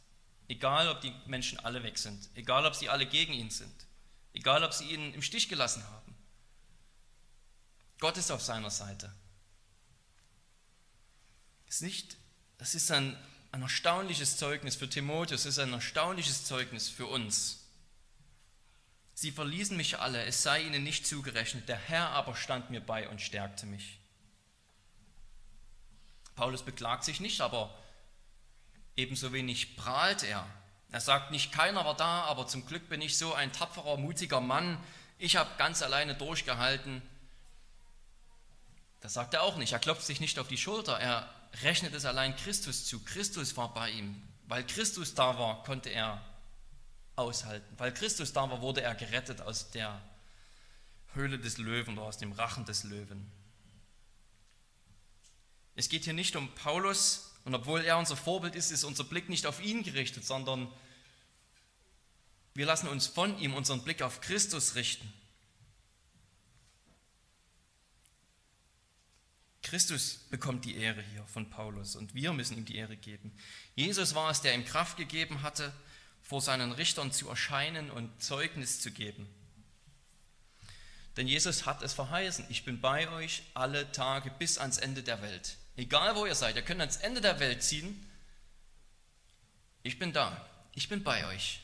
Egal, 0.47 0.88
ob 0.88 1.00
die 1.00 1.12
Menschen 1.26 1.59
alle 1.59 1.83
weg 1.83 1.99
sind, 1.99 2.28
egal, 2.35 2.66
ob 2.66 2.76
sie 2.76 2.88
alle 2.88 3.06
gegen 3.06 3.33
ihn 3.33 3.50
sind, 3.50 3.75
egal, 4.33 4.62
ob 4.62 4.73
sie 4.73 4.85
ihn 4.85 5.12
im 5.12 5.23
Stich 5.23 5.49
gelassen 5.49 5.83
haben. 5.85 6.14
Gott 7.99 8.16
ist 8.16 8.30
auf 8.30 8.42
seiner 8.42 8.71
Seite. 8.71 9.12
Das 11.66 11.76
ist, 11.76 11.83
nicht, 11.83 12.16
das 12.59 12.75
ist 12.76 12.90
ein, 12.92 13.16
ein 13.50 13.62
erstaunliches 13.62 14.37
Zeugnis 14.37 14.76
für 14.76 14.88
Timotheus, 14.88 15.40
es 15.40 15.47
ist 15.47 15.59
ein 15.59 15.73
erstaunliches 15.73 16.44
Zeugnis 16.44 16.88
für 16.88 17.06
uns. 17.06 17.63
Sie 19.14 19.30
verließen 19.30 19.76
mich 19.76 20.00
alle, 20.00 20.25
es 20.25 20.42
sei 20.42 20.62
ihnen 20.62 20.83
nicht 20.83 21.06
zugerechnet, 21.06 21.68
der 21.68 21.78
Herr 21.78 22.11
aber 22.11 22.35
stand 22.35 22.71
mir 22.71 22.80
bei 22.80 23.09
und 23.09 23.21
stärkte 23.21 23.64
mich. 23.64 24.00
Paulus 26.35 26.62
beklagt 26.62 27.04
sich 27.04 27.21
nicht, 27.21 27.40
aber 27.40 27.73
ebenso 28.97 29.33
wenig 29.33 29.76
prahlt 29.76 30.25
er. 30.25 30.44
Er 30.90 31.00
sagt 31.00 31.30
nicht, 31.30 31.52
keiner 31.52 31.85
war 31.85 31.97
da, 31.97 32.23
aber 32.23 32.47
zum 32.47 32.66
Glück 32.66 32.88
bin 32.88 33.00
ich 33.00 33.16
so 33.16 33.35
ein 33.35 33.52
tapferer, 33.52 33.97
mutiger 33.97 34.40
Mann, 34.40 34.78
ich 35.18 35.37
habe 35.37 35.50
ganz 35.59 35.80
alleine 35.83 36.14
durchgehalten. 36.14 37.00
Das 39.00 39.14
sagt 39.14 39.35
er 39.35 39.42
auch 39.42 39.56
nicht. 39.56 39.73
Er 39.73 39.78
klopft 39.78 40.02
sich 40.02 40.21
nicht 40.21 40.38
auf 40.38 40.49
die 40.49 40.59
Schulter, 40.59 40.99
er 40.99 41.28
rechnet 41.62 41.94
es 41.94 42.04
allein 42.04 42.37
Christus 42.37 42.85
zu. 42.85 43.02
Christus 43.04 43.56
war 43.56 43.73
bei 43.73 43.90
ihm. 43.90 44.23
Weil 44.47 44.66
Christus 44.66 45.14
da 45.14 45.38
war, 45.38 45.62
konnte 45.62 45.88
er 45.88 46.21
aushalten. 47.16 47.75
Weil 47.78 47.92
Christus 47.92 48.33
da 48.33 48.50
war, 48.50 48.61
wurde 48.61 48.83
er 48.83 48.94
gerettet 48.94 49.40
aus 49.40 49.71
der 49.71 50.00
Höhle 51.14 51.38
des 51.38 51.59
Löwen 51.59 51.99
oder 51.99 52.09
aus 52.09 52.18
dem 52.18 52.33
Rachen 52.33 52.64
des 52.64 52.85
Löwen. 52.85 53.30
Es 55.76 55.88
geht 55.88 56.04
hier 56.04 56.12
nicht 56.12 56.37
um 56.37 56.54
Paulus 56.54 57.33
und 57.44 57.54
obwohl 57.54 57.85
er 57.85 57.99
unser 57.99 58.16
Vorbild 58.16 58.54
ist, 58.54 58.71
ist 58.71 58.85
unser 58.85 59.04
Blick 59.04 59.28
nicht 59.28 59.47
auf 59.47 59.62
ihn 59.62 59.83
gerichtet, 59.83 60.25
sondern 60.25 60.71
wir 62.54 62.66
lassen 62.66 62.88
uns 62.88 63.06
von 63.06 63.38
ihm 63.38 63.54
unseren 63.54 63.83
Blick 63.83 64.02
auf 64.02 64.21
Christus 64.21 64.76
richten. 64.76 65.12
Christus 69.62 70.18
bekommt 70.30 70.64
die 70.64 70.76
Ehre 70.76 71.02
hier 71.02 71.26
von 71.26 71.50
Paulus 71.50 71.97
und 71.97 72.14
wir 72.14 72.33
müssen 72.33 72.56
ihm 72.56 72.64
die 72.64 72.76
Ehre 72.76 72.97
geben. 72.97 73.33
Jesus 73.75 74.14
war 74.14 74.30
es, 74.30 74.40
der 74.40 74.54
ihm 74.54 74.64
Kraft 74.64 74.97
gegeben 74.97 75.42
hatte, 75.42 75.73
vor 76.25 76.40
seinen 76.40 76.73
Richtern 76.73 77.12
zu 77.12 77.28
erscheinen 77.28 77.90
und 77.90 78.21
Zeugnis 78.21 78.81
zu 78.81 78.90
geben. 78.90 79.28
Denn 81.16 81.28
Jesus 81.28 81.66
hat 81.66 81.83
es 81.83 81.93
verheißen, 81.93 82.47
ich 82.49 82.64
bin 82.64 82.81
bei 82.81 83.09
euch 83.11 83.43
alle 83.52 83.93
Tage 83.93 84.31
bis 84.31 84.59
ans 84.59 84.78
Ende 84.78 85.02
der 85.02 85.23
Welt. 85.23 85.57
Egal 85.76 86.16
wo 86.16 86.26
ihr 86.26 86.35
seid, 86.35 86.57
ihr 86.57 86.62
könnt 86.62 86.81
ans 86.81 86.97
Ende 86.97 87.21
der 87.21 87.38
Welt 87.38 87.62
ziehen. 87.62 88.11
Ich 89.83 89.99
bin 89.99 90.12
da, 90.12 90.45
ich 90.75 90.88
bin 90.88 91.04
bei 91.04 91.26
euch, 91.26 91.61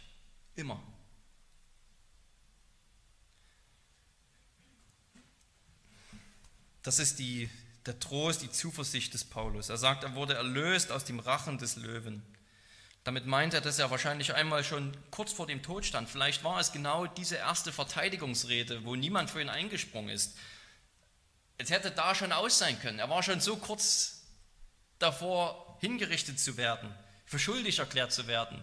immer. 0.55 0.81
Das 6.83 6.99
ist 6.99 7.19
die, 7.19 7.49
der 7.87 7.99
Trost, 7.99 8.43
die 8.43 8.51
Zuversicht 8.51 9.15
des 9.15 9.25
Paulus. 9.25 9.71
Er 9.71 9.79
sagt, 9.79 10.05
er 10.05 10.15
wurde 10.15 10.35
erlöst 10.35 10.93
aus 10.93 11.05
dem 11.05 11.19
Rachen 11.19 11.59
des 11.59 11.77
Löwen. 11.77 12.23
Damit 13.05 13.27
meint 13.27 13.55
er, 13.55 13.61
dass 13.61 13.79
er 13.79 13.91
wahrscheinlich 13.91 14.35
einmal 14.35 14.63
schon 14.63 14.95
kurz 15.11 15.33
vor 15.33 15.47
dem 15.47 15.63
Tod 15.63 15.87
stand. 15.87 16.09
Vielleicht 16.09 16.45
war 16.45 16.61
es 16.61 16.73
genau 16.73 17.07
diese 17.07 17.37
erste 17.37 17.73
Verteidigungsrede, 17.73 18.85
wo 18.85 18.95
niemand 18.95 19.31
für 19.31 19.41
ihn 19.41 19.49
eingesprungen 19.49 20.11
ist. 20.11 20.37
Es 21.57 21.71
hätte 21.71 21.91
da 21.91 22.15
schon 22.15 22.33
aus 22.33 22.59
sein 22.59 22.79
können. 22.81 22.99
Er 22.99 23.09
war 23.09 23.23
schon 23.23 23.41
so 23.41 23.57
kurz 23.57 24.23
davor, 24.99 25.79
hingerichtet 25.81 26.39
zu 26.39 26.57
werden, 26.57 26.95
für 27.25 27.39
schuldig 27.39 27.79
erklärt 27.79 28.13
zu 28.13 28.27
werden. 28.27 28.63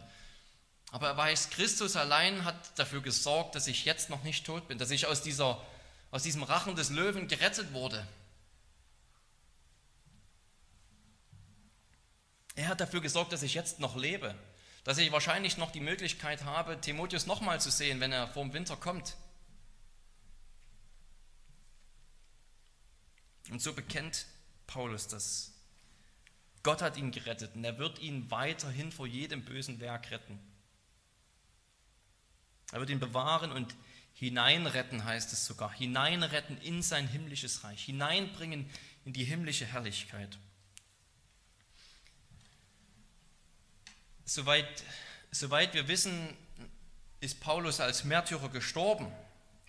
Aber 0.92 1.08
er 1.08 1.18
weiß, 1.18 1.50
Christus 1.50 1.96
allein 1.96 2.46
hat 2.46 2.56
dafür 2.80 3.02
gesorgt, 3.02 3.56
dass 3.56 3.68
ich 3.68 3.86
jetzt 3.86 4.10
noch 4.10 4.24
nicht 4.24 4.46
tot 4.46 4.68
bin, 4.68 4.78
dass 4.78 4.92
ich 4.92 5.08
aus, 5.08 5.22
dieser, 5.22 5.62
aus 6.12 6.24
diesem 6.24 6.44
Rachen 6.44 6.76
des 6.76 6.90
Löwen 6.90 7.28
gerettet 7.28 7.74
wurde. 7.74 8.08
Er 12.58 12.70
hat 12.70 12.82
dafür 12.82 13.02
gesorgt, 13.02 13.32
dass 13.32 13.44
ich 13.44 13.54
jetzt 13.54 13.80
noch 13.80 13.96
lebe, 13.96 14.34
dass 14.84 14.98
ich 14.98 15.12
wahrscheinlich 15.12 15.58
noch 15.58 15.72
die 15.72 15.80
Möglichkeit 15.80 16.44
habe, 16.44 16.82
Timotheus 16.82 17.28
nochmal 17.28 17.62
zu 17.62 17.70
sehen, 17.70 18.00
wenn 18.00 18.12
er 18.12 18.28
vor 18.28 18.44
dem 18.44 18.52
Winter 18.52 18.76
kommt. 18.76 19.16
Und 23.52 23.62
so 23.62 23.74
bekennt 23.74 24.26
Paulus 24.66 25.08
das. 25.08 25.54
Gott 26.64 26.82
hat 26.82 26.98
ihn 26.98 27.12
gerettet 27.12 27.54
und 27.54 27.64
er 27.64 27.78
wird 27.78 28.00
ihn 28.00 28.32
weiterhin 28.32 28.92
vor 28.92 29.06
jedem 29.06 29.46
bösen 29.46 29.80
Werk 29.80 30.10
retten. 30.10 30.40
Er 32.72 32.80
wird 32.80 32.90
ihn 32.90 33.00
bewahren 33.00 33.52
und 33.52 33.76
hineinretten, 34.14 35.06
heißt 35.06 35.32
es 35.32 35.46
sogar. 35.46 35.72
Hineinretten 35.72 36.60
in 36.62 36.82
sein 36.82 37.08
himmlisches 37.08 37.64
Reich, 37.64 37.86
hineinbringen 37.86 38.68
in 39.06 39.14
die 39.14 39.26
himmlische 39.26 39.68
Herrlichkeit. 39.68 40.40
Soweit, 44.28 44.84
soweit 45.32 45.74
wir 45.74 45.88
wissen, 45.88 46.36
ist 47.22 47.40
Paulus 47.40 47.80
als 47.80 48.04
Märtyrer 48.04 48.50
gestorben. 48.50 49.10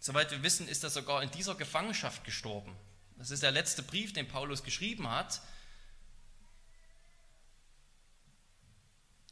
Soweit 0.01 0.33
wir 0.33 0.43
wissen, 0.43 0.67
ist 0.67 0.83
er 0.83 0.91
sogar 0.91 1.23
in 1.23 1.31
dieser 1.31 1.55
Gefangenschaft 1.55 2.25
gestorben. 2.25 2.75
Das 3.17 3.31
ist 3.31 3.45
der 3.45 3.53
letzte 3.53 3.85
Brief, 3.85 4.13
den 4.13 4.27
Paulus 4.27 4.65
geschrieben 4.65 5.09
hat. 5.09 5.41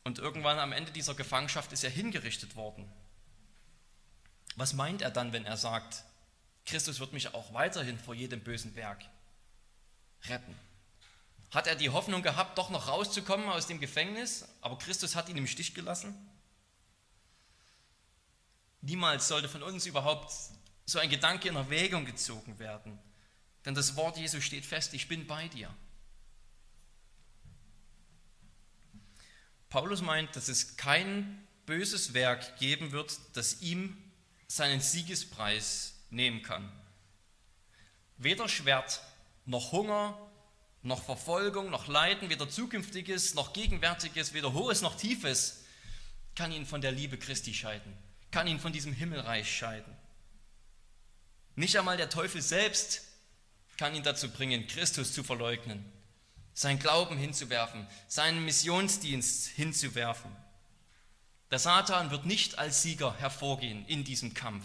Und 0.04 0.20
irgendwann 0.20 0.60
am 0.60 0.70
Ende 0.70 0.92
dieser 0.92 1.16
Gefangenschaft 1.16 1.72
ist 1.72 1.82
er 1.82 1.90
hingerichtet 1.90 2.54
worden. 2.54 2.88
Was 4.54 4.74
meint 4.74 5.02
er 5.02 5.10
dann, 5.10 5.32
wenn 5.32 5.44
er 5.44 5.56
sagt, 5.56 6.04
Christus 6.66 7.00
wird 7.00 7.12
mich 7.12 7.34
auch 7.34 7.52
weiterhin 7.52 7.98
vor 7.98 8.14
jedem 8.14 8.40
bösen 8.40 8.76
Werk 8.76 9.04
retten? 10.28 10.56
Hat 11.50 11.66
er 11.66 11.76
die 11.76 11.90
Hoffnung 11.90 12.22
gehabt, 12.22 12.58
doch 12.58 12.70
noch 12.70 12.88
rauszukommen 12.88 13.48
aus 13.48 13.66
dem 13.66 13.80
Gefängnis, 13.80 14.46
aber 14.60 14.78
Christus 14.78 15.14
hat 15.14 15.28
ihn 15.28 15.36
im 15.36 15.46
Stich 15.46 15.74
gelassen? 15.74 16.14
Niemals 18.80 19.28
sollte 19.28 19.48
von 19.48 19.62
uns 19.62 19.86
überhaupt 19.86 20.32
so 20.84 20.98
ein 20.98 21.10
Gedanke 21.10 21.48
in 21.48 21.56
Erwägung 21.56 22.04
gezogen 22.04 22.58
werden. 22.58 22.98
Denn 23.64 23.74
das 23.74 23.96
Wort 23.96 24.16
Jesu 24.16 24.40
steht 24.40 24.64
fest, 24.64 24.94
ich 24.94 25.08
bin 25.08 25.26
bei 25.26 25.48
dir. 25.48 25.74
Paulus 29.68 30.02
meint, 30.02 30.36
dass 30.36 30.48
es 30.48 30.76
kein 30.76 31.46
böses 31.66 32.14
Werk 32.14 32.58
geben 32.58 32.92
wird, 32.92 33.18
das 33.34 33.60
ihm 33.60 33.96
seinen 34.46 34.80
Siegespreis 34.80 35.94
nehmen 36.10 36.42
kann. 36.42 36.70
Weder 38.16 38.48
Schwert 38.48 39.02
noch 39.44 39.72
Hunger 39.72 40.16
noch 40.86 41.02
Verfolgung, 41.02 41.70
noch 41.70 41.88
Leiden, 41.88 42.30
weder 42.30 42.48
zukünftiges, 42.48 43.34
noch 43.34 43.52
gegenwärtiges, 43.52 44.32
weder 44.34 44.52
hohes 44.52 44.82
noch 44.82 44.96
tiefes, 44.96 45.64
kann 46.36 46.52
ihn 46.52 46.64
von 46.64 46.80
der 46.80 46.92
Liebe 46.92 47.18
Christi 47.18 47.52
scheiden, 47.54 47.92
kann 48.30 48.46
ihn 48.46 48.60
von 48.60 48.72
diesem 48.72 48.92
Himmelreich 48.92 49.50
scheiden. 49.50 49.92
Nicht 51.56 51.76
einmal 51.76 51.96
der 51.96 52.08
Teufel 52.08 52.40
selbst 52.40 53.02
kann 53.76 53.94
ihn 53.96 54.04
dazu 54.04 54.30
bringen, 54.30 54.68
Christus 54.68 55.12
zu 55.12 55.24
verleugnen, 55.24 55.84
sein 56.54 56.78
Glauben 56.78 57.18
hinzuwerfen, 57.18 57.86
seinen 58.06 58.44
Missionsdienst 58.44 59.48
hinzuwerfen. 59.48 60.30
Der 61.50 61.58
Satan 61.58 62.10
wird 62.10 62.26
nicht 62.26 62.58
als 62.58 62.82
Sieger 62.82 63.16
hervorgehen 63.16 63.84
in 63.86 64.04
diesem 64.04 64.34
Kampf. 64.34 64.64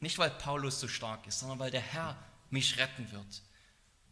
Nicht 0.00 0.18
weil 0.18 0.30
Paulus 0.30 0.80
so 0.80 0.88
stark 0.88 1.26
ist, 1.26 1.38
sondern 1.38 1.58
weil 1.58 1.70
der 1.70 1.80
Herr 1.80 2.22
mich 2.50 2.76
retten 2.76 3.10
wird 3.10 3.42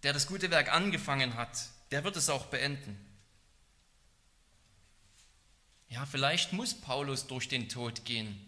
der 0.02 0.12
das 0.12 0.26
gute 0.26 0.50
Werk 0.50 0.72
angefangen 0.72 1.36
hat, 1.36 1.68
der 1.90 2.04
wird 2.04 2.16
es 2.16 2.28
auch 2.28 2.46
beenden. 2.46 2.98
Ja, 5.88 6.06
vielleicht 6.06 6.52
muss 6.52 6.74
Paulus 6.74 7.26
durch 7.26 7.48
den 7.48 7.68
Tod 7.68 8.04
gehen. 8.04 8.40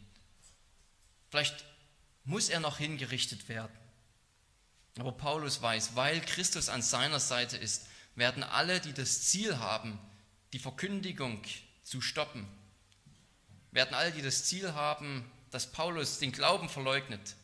Vielleicht 1.31 1.65
muss 2.25 2.49
er 2.49 2.61
noch 2.61 2.79
hingerichtet 2.79 3.49
werden. 3.49 3.77
Aber 4.99 5.13
Paulus 5.13 5.61
weiß, 5.61 5.95
weil 5.95 6.21
Christus 6.21 6.69
an 6.69 6.81
seiner 6.81 7.21
Seite 7.21 7.57
ist, 7.57 7.87
werden 8.15 8.43
alle, 8.43 8.81
die 8.81 8.93
das 8.93 9.23
Ziel 9.25 9.59
haben, 9.59 9.99
die 10.53 10.59
Verkündigung 10.59 11.43
zu 11.83 12.01
stoppen, 12.01 12.47
werden 13.73 13.95
alle, 13.95 14.13
die 14.13 14.23
das 14.23 14.45
Ziel 14.45 14.73
haben, 14.73 15.31
dass 15.51 15.71
Paulus 15.71 16.21
den 16.21 16.33
Glauben 16.33 16.69
verleugnet, 16.69 17.35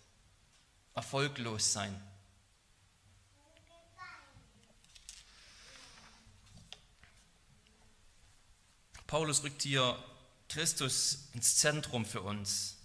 erfolglos 0.94 1.72
sein. 1.72 2.00
Paulus 9.10 9.42
rückt 9.42 9.62
hier 9.62 10.00
Christus 10.48 11.30
ins 11.34 11.56
Zentrum 11.56 12.06
für 12.06 12.20
uns. 12.20 12.76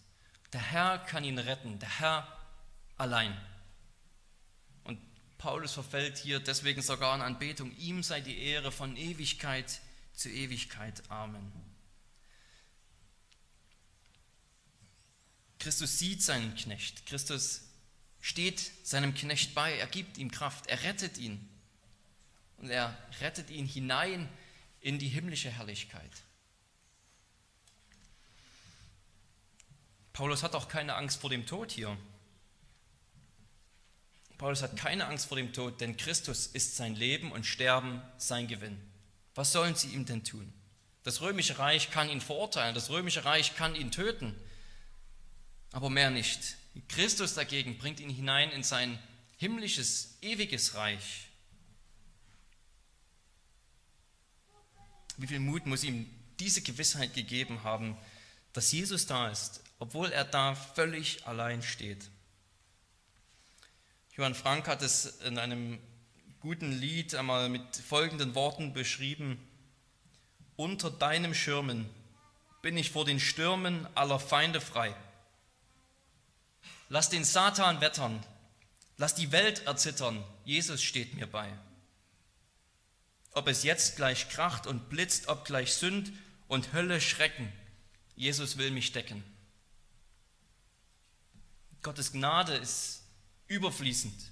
Der 0.53 0.59
Herr 0.59 0.97
kann 0.97 1.23
ihn 1.23 1.38
retten, 1.38 1.77
der 1.77 1.99
Herr 1.99 2.27
allein. 2.97 3.39
Und 4.85 4.99
Paulus 5.38 5.73
verfällt 5.73 6.17
hier 6.17 6.39
deswegen 6.39 6.81
sogar 6.81 7.13
in 7.13 7.21
Anbetung. 7.21 7.77
Ihm 7.77 8.01
sei 8.01 8.21
die 8.21 8.39
Ehre 8.39 8.71
von 8.71 8.97
Ewigkeit 8.97 9.81
zu 10.15 10.29
Ewigkeit. 10.29 11.03
Amen. 11.11 11.51
Christus 15.59 15.99
sieht 15.99 16.23
seinen 16.23 16.55
Knecht. 16.55 17.05
Christus 17.05 17.65
steht 18.19 18.71
seinem 18.81 19.13
Knecht 19.13 19.53
bei. 19.53 19.77
Er 19.77 19.85
gibt 19.85 20.17
ihm 20.17 20.31
Kraft. 20.31 20.65
Er 20.65 20.81
rettet 20.81 21.19
ihn. 21.19 21.47
Und 22.57 22.71
er 22.71 22.97
rettet 23.21 23.51
ihn 23.51 23.67
hinein 23.67 24.27
in 24.86 25.00
die 25.00 25.08
himmlische 25.08 25.50
Herrlichkeit. 25.50 26.12
Paulus 30.13 30.43
hat 30.43 30.54
auch 30.54 30.67
keine 30.67 30.93
Angst 30.93 31.19
vor 31.19 31.32
dem 31.32 31.48
Tod 31.48 31.71
hier. 31.71 31.98
Paulus 34.38 34.62
hat 34.62 34.78
keine 34.78 35.08
Angst 35.08 35.26
vor 35.26 35.38
dem 35.38 35.54
Tod, 35.54 35.82
denn 35.82 35.98
Christus 35.98 36.45
ist 36.45 36.76
sein 36.76 36.95
Leben 36.95 37.32
und 37.32 37.48
Sterben 37.48 38.00
sein 38.17 38.48
Gewinn. 38.48 38.80
Was 39.34 39.52
sollen 39.52 39.74
sie 39.74 39.88
ihm 39.88 40.06
denn 40.06 40.24
tun? 40.24 40.54
Das 41.02 41.19
römische 41.21 41.58
Reich 41.58 41.89
kann 41.89 42.08
ihn 42.08 42.21
verurteilen, 42.21 42.76
das 42.76 42.91
römische 42.91 43.26
Reich 43.26 43.56
kann 43.56 43.74
ihn 43.74 43.91
töten, 43.91 44.36
aber 45.71 45.89
mehr 45.89 46.12
nicht. 46.12 46.58
Christus 46.89 47.34
dagegen 47.34 47.80
bringt 47.80 48.00
ihn 48.00 48.12
hinein 48.12 48.52
in 48.52 48.62
sein 48.62 49.00
himmlisches, 49.38 50.19
ewiges 50.21 50.76
Reich. 50.76 51.30
Wie 55.17 55.28
viel 55.28 55.39
Mut 55.39 55.65
muss 55.65 55.84
ihm 55.84 56.10
diese 56.39 56.62
Gewissheit 56.62 57.13
gegeben 57.13 57.63
haben, 57.63 57.97
dass 58.54 58.71
Jesus 58.71 59.06
da 59.06 59.30
ist, 59.30 59.62
obwohl 59.80 60.12
er 60.12 60.25
da 60.25 60.56
völlig 60.56 61.25
allein 61.28 61.62
steht. 61.62 62.10
Johann 64.15 64.36
Frank 64.36 64.67
hat 64.67 64.82
es 64.82 65.06
in 65.21 65.38
einem 65.38 65.80
guten 66.39 66.71
Lied 66.71 67.15
einmal 67.15 67.49
mit 67.49 67.75
folgenden 67.75 68.36
Worten 68.36 68.73
beschrieben. 68.73 69.39
Unter 70.56 70.89
deinem 70.89 71.34
Schirmen 71.34 71.89
bin 72.62 72.78
ich 72.78 72.91
vor 72.91 73.04
den 73.04 73.19
Stürmen 73.19 73.88
aller 73.95 74.19
Feinde 74.19 74.62
frei. 74.62 74.95
Lass 76.88 77.10
den 77.10 77.23
Satan 77.23 77.82
wettern, 77.82 78.23
lass 78.97 79.15
die 79.15 79.32
Welt 79.32 79.65
erzittern, 79.65 80.23
Jesus 80.45 80.82
steht 80.82 81.15
mir 81.15 81.28
bei. 81.28 81.51
Ob 83.36 83.50
es 83.50 83.63
jetzt 83.63 83.98
gleich 83.98 84.30
kracht 84.30 84.65
und 84.65 84.89
blitzt, 84.89 85.28
ob 85.28 85.43
gleich 85.43 85.74
Sünd 85.74 86.12
und 86.48 86.71
Hölle 86.71 87.02
schrecken, 87.02 87.52
Jesus 88.15 88.58
will 88.58 88.71
mich 88.71 88.93
decken. 88.93 89.24
Gottes 91.84 92.13
Gnade 92.13 92.56
ist 92.56 93.04
überfließend. 93.48 94.32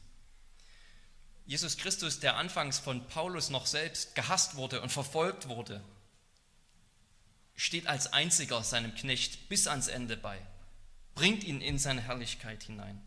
Jesus 1.45 1.75
Christus, 1.75 2.21
der 2.21 2.37
anfangs 2.37 2.79
von 2.79 3.05
Paulus 3.09 3.49
noch 3.49 3.65
selbst 3.65 4.15
gehasst 4.15 4.55
wurde 4.55 4.81
und 4.81 4.89
verfolgt 4.89 5.49
wurde, 5.49 5.83
steht 7.55 7.87
als 7.87 8.13
einziger 8.13 8.63
seinem 8.63 8.95
Knecht 8.95 9.49
bis 9.49 9.67
ans 9.67 9.89
Ende 9.89 10.15
bei, 10.15 10.39
bringt 11.13 11.43
ihn 11.43 11.59
in 11.59 11.77
seine 11.77 12.01
Herrlichkeit 12.01 12.63
hinein. 12.63 13.01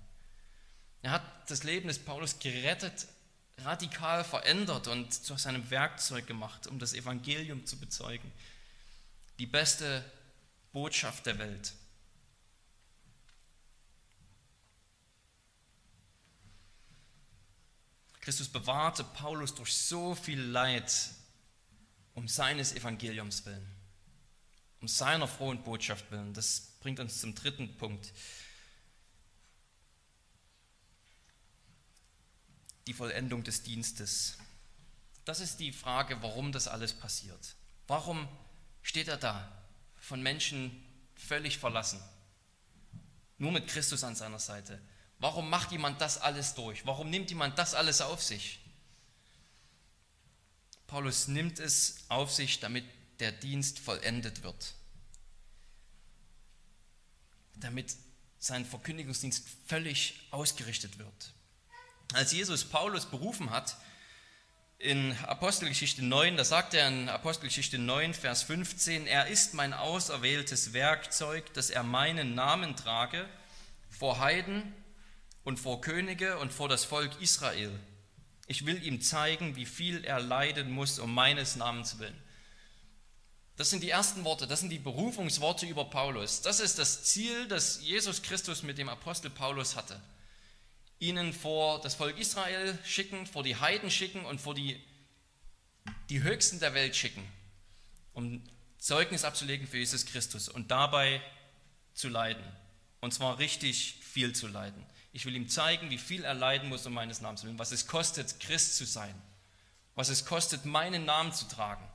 Er 1.00 1.12
hat 1.12 1.50
das 1.50 1.64
Leben 1.64 1.88
des 1.88 1.98
Paulus 1.98 2.38
gerettet, 2.38 3.08
radikal 3.58 4.24
verändert 4.24 4.88
und 4.88 5.12
zu 5.12 5.36
seinem 5.36 5.70
Werkzeug 5.70 6.26
gemacht, 6.26 6.66
um 6.66 6.78
das 6.78 6.94
Evangelium 6.94 7.64
zu 7.66 7.78
bezeugen. 7.78 8.30
Die 9.38 9.46
beste 9.46 10.04
Botschaft 10.72 11.26
der 11.26 11.38
Welt. 11.38 11.72
Christus 18.20 18.48
bewahrte 18.48 19.04
Paulus 19.04 19.54
durch 19.54 19.72
so 19.72 20.14
viel 20.14 20.40
Leid 20.40 20.92
um 22.14 22.26
seines 22.26 22.74
Evangeliums 22.74 23.44
willen, 23.46 23.66
um 24.80 24.88
seiner 24.88 25.28
frohen 25.28 25.62
Botschaft 25.62 26.10
willen. 26.10 26.34
Das 26.34 26.72
bringt 26.80 26.98
uns 26.98 27.20
zum 27.20 27.34
dritten 27.34 27.76
Punkt. 27.76 28.12
Die 32.86 32.94
Vollendung 32.94 33.42
des 33.44 33.62
Dienstes. 33.62 34.38
Das 35.24 35.40
ist 35.40 35.58
die 35.58 35.72
Frage, 35.72 36.22
warum 36.22 36.52
das 36.52 36.68
alles 36.68 36.92
passiert. 36.92 37.56
Warum 37.88 38.28
steht 38.82 39.08
er 39.08 39.16
da, 39.16 39.50
von 39.98 40.22
Menschen 40.22 40.84
völlig 41.16 41.58
verlassen, 41.58 42.00
nur 43.38 43.52
mit 43.52 43.66
Christus 43.68 44.04
an 44.04 44.14
seiner 44.14 44.38
Seite? 44.38 44.80
Warum 45.18 45.48
macht 45.50 45.72
jemand 45.72 46.00
das 46.00 46.18
alles 46.18 46.54
durch? 46.54 46.86
Warum 46.86 47.10
nimmt 47.10 47.30
jemand 47.30 47.58
das 47.58 47.74
alles 47.74 48.00
auf 48.00 48.22
sich? 48.22 48.60
Paulus 50.86 51.26
nimmt 51.26 51.58
es 51.58 52.04
auf 52.08 52.32
sich, 52.32 52.60
damit 52.60 52.84
der 53.18 53.32
Dienst 53.32 53.78
vollendet 53.78 54.42
wird. 54.42 54.74
Damit 57.56 57.96
sein 58.38 58.64
Verkündigungsdienst 58.64 59.48
völlig 59.66 60.28
ausgerichtet 60.30 60.98
wird. 60.98 61.34
Als 62.12 62.32
Jesus 62.32 62.64
Paulus 62.64 63.06
berufen 63.06 63.50
hat, 63.50 63.76
in 64.78 65.16
Apostelgeschichte 65.26 66.04
9, 66.04 66.36
da 66.36 66.44
sagt 66.44 66.74
er 66.74 66.88
in 66.88 67.08
Apostelgeschichte 67.08 67.78
9, 67.78 68.14
Vers 68.14 68.42
15, 68.42 69.06
er 69.06 69.26
ist 69.26 69.54
mein 69.54 69.72
auserwähltes 69.72 70.72
Werkzeug, 70.72 71.52
dass 71.54 71.70
er 71.70 71.82
meinen 71.82 72.34
Namen 72.34 72.76
trage 72.76 73.26
vor 73.88 74.20
Heiden 74.20 74.74
und 75.44 75.58
vor 75.58 75.80
Könige 75.80 76.38
und 76.38 76.52
vor 76.52 76.68
das 76.68 76.84
Volk 76.84 77.20
Israel. 77.20 77.70
Ich 78.46 78.66
will 78.66 78.82
ihm 78.84 79.00
zeigen, 79.00 79.56
wie 79.56 79.66
viel 79.66 80.04
er 80.04 80.20
leiden 80.20 80.70
muss 80.70 80.98
um 80.98 81.12
meines 81.12 81.56
Namens 81.56 81.98
willen. 81.98 82.22
Das 83.56 83.70
sind 83.70 83.82
die 83.82 83.90
ersten 83.90 84.24
Worte, 84.24 84.46
das 84.46 84.60
sind 84.60 84.68
die 84.68 84.78
Berufungsworte 84.78 85.64
über 85.64 85.86
Paulus. 85.86 86.42
Das 86.42 86.60
ist 86.60 86.78
das 86.78 87.04
Ziel, 87.04 87.48
das 87.48 87.80
Jesus 87.82 88.22
Christus 88.22 88.62
mit 88.62 88.76
dem 88.76 88.90
Apostel 88.90 89.30
Paulus 89.30 89.74
hatte. 89.74 89.98
Ihnen 90.98 91.32
vor 91.32 91.80
das 91.80 91.94
Volk 91.94 92.18
Israel 92.18 92.78
schicken, 92.84 93.26
vor 93.26 93.42
die 93.42 93.56
Heiden 93.56 93.90
schicken 93.90 94.24
und 94.24 94.40
vor 94.40 94.54
die, 94.54 94.82
die 96.08 96.22
Höchsten 96.22 96.58
der 96.58 96.74
Welt 96.74 96.96
schicken, 96.96 97.22
um 98.14 98.42
Zeugnis 98.78 99.24
abzulegen 99.24 99.66
für 99.66 99.78
Jesus 99.78 100.06
Christus 100.06 100.48
und 100.48 100.70
dabei 100.70 101.20
zu 101.94 102.08
leiden. 102.08 102.44
Und 103.00 103.12
zwar 103.12 103.38
richtig 103.38 103.98
viel 104.02 104.34
zu 104.34 104.46
leiden. 104.46 104.84
Ich 105.12 105.24
will 105.26 105.34
ihm 105.34 105.48
zeigen, 105.48 105.90
wie 105.90 105.98
viel 105.98 106.24
er 106.24 106.34
leiden 106.34 106.68
muss 106.68 106.86
um 106.86 106.92
meines 106.92 107.20
Namens 107.20 107.44
willen, 107.44 107.58
was 107.58 107.72
es 107.72 107.86
kostet, 107.86 108.38
Christ 108.40 108.76
zu 108.76 108.84
sein, 108.84 109.14
was 109.94 110.08
es 110.08 110.24
kostet, 110.24 110.64
meinen 110.64 111.04
Namen 111.04 111.32
zu 111.32 111.46
tragen. 111.46 111.86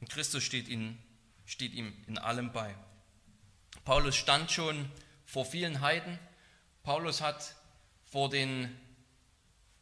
Und 0.00 0.08
Christus 0.08 0.42
steht, 0.42 0.68
ihn, 0.68 0.98
steht 1.46 1.74
ihm 1.74 1.92
in 2.06 2.18
allem 2.18 2.52
bei. 2.52 2.74
Paulus 3.84 4.16
stand 4.16 4.50
schon 4.50 4.90
vor 5.30 5.44
vielen 5.44 5.80
Heiden. 5.80 6.18
Paulus 6.82 7.20
hat 7.20 7.54
vor 8.10 8.28
den 8.28 8.76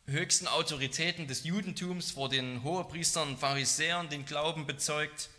höchsten 0.06 0.46
Autoritäten 0.46 1.26
des 1.26 1.44
Judentums, 1.44 2.10
vor 2.10 2.28
den 2.28 2.62
Hohepriestern 2.62 3.30
und 3.30 3.38
Pharisäern 3.38 4.10
den 4.10 4.26
Glauben 4.26 4.66
bezeugt. 4.66 5.30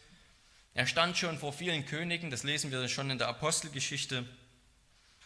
Er 0.73 0.87
stand 0.87 1.15
schon 1.15 1.37
vor 1.37 1.53
vielen 1.53 1.85
Königen, 1.85 2.31
das 2.31 2.41
lesen 2.41 2.71
wir 2.71 2.87
schon 2.87 3.11
in 3.11 3.19
der 3.19 3.27
Apostelgeschichte. 3.27 4.27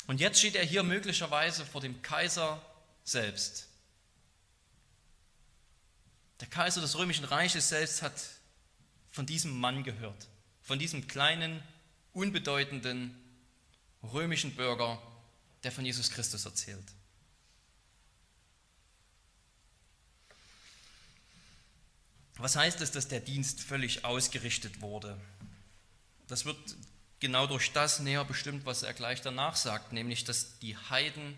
Und 0.07 0.19
jetzt 0.19 0.39
steht 0.39 0.55
er 0.55 0.65
hier 0.65 0.83
möglicherweise 0.83 1.65
vor 1.65 1.79
dem 1.79 2.01
Kaiser 2.01 2.61
selbst. 3.05 3.69
Der 6.41 6.47
Kaiser 6.47 6.81
des 6.81 6.97
römischen 6.97 7.23
Reiches 7.23 7.69
selbst 7.69 8.01
hat 8.01 8.21
von 9.11 9.25
diesem 9.25 9.57
Mann 9.57 9.85
gehört, 9.85 10.27
von 10.61 10.77
diesem 10.77 11.07
kleinen, 11.07 11.63
unbedeutenden 12.11 13.22
römischen 14.11 14.55
Bürger, 14.55 15.01
der 15.63 15.71
von 15.71 15.85
Jesus 15.85 16.11
Christus 16.11 16.45
erzählt. 16.45 16.83
Was 22.37 22.55
heißt 22.55 22.81
es, 22.81 22.91
dass 22.91 23.07
der 23.07 23.19
Dienst 23.19 23.61
völlig 23.61 24.05
ausgerichtet 24.05 24.81
wurde? 24.81 25.19
Das 26.27 26.45
wird 26.45 26.57
genau 27.19 27.47
durch 27.47 27.71
das 27.71 27.99
näher 27.99 28.25
bestimmt, 28.25 28.65
was 28.65 28.83
er 28.83 28.93
gleich 28.93 29.21
danach 29.21 29.55
sagt, 29.55 29.93
nämlich 29.93 30.23
dass 30.23 30.59
die 30.59 30.75
Heiden 30.75 31.35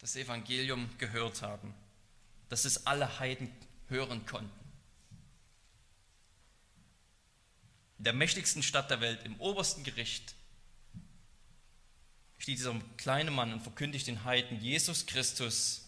das 0.00 0.16
Evangelium 0.16 0.90
gehört 0.98 1.42
haben, 1.42 1.72
dass 2.48 2.64
es 2.64 2.86
alle 2.86 3.20
Heiden 3.20 3.50
hören 3.88 4.26
konnten. 4.26 4.50
In 7.98 8.04
der 8.04 8.12
mächtigsten 8.12 8.64
Stadt 8.64 8.90
der 8.90 9.00
Welt, 9.00 9.24
im 9.24 9.40
obersten 9.40 9.84
Gericht, 9.84 10.34
steht 12.42 12.58
dieser 12.58 12.74
kleine 12.96 13.30
Mann 13.30 13.52
und 13.52 13.60
verkündigt 13.60 14.08
den 14.08 14.24
Heiden, 14.24 14.60
Jesus 14.60 15.06
Christus 15.06 15.82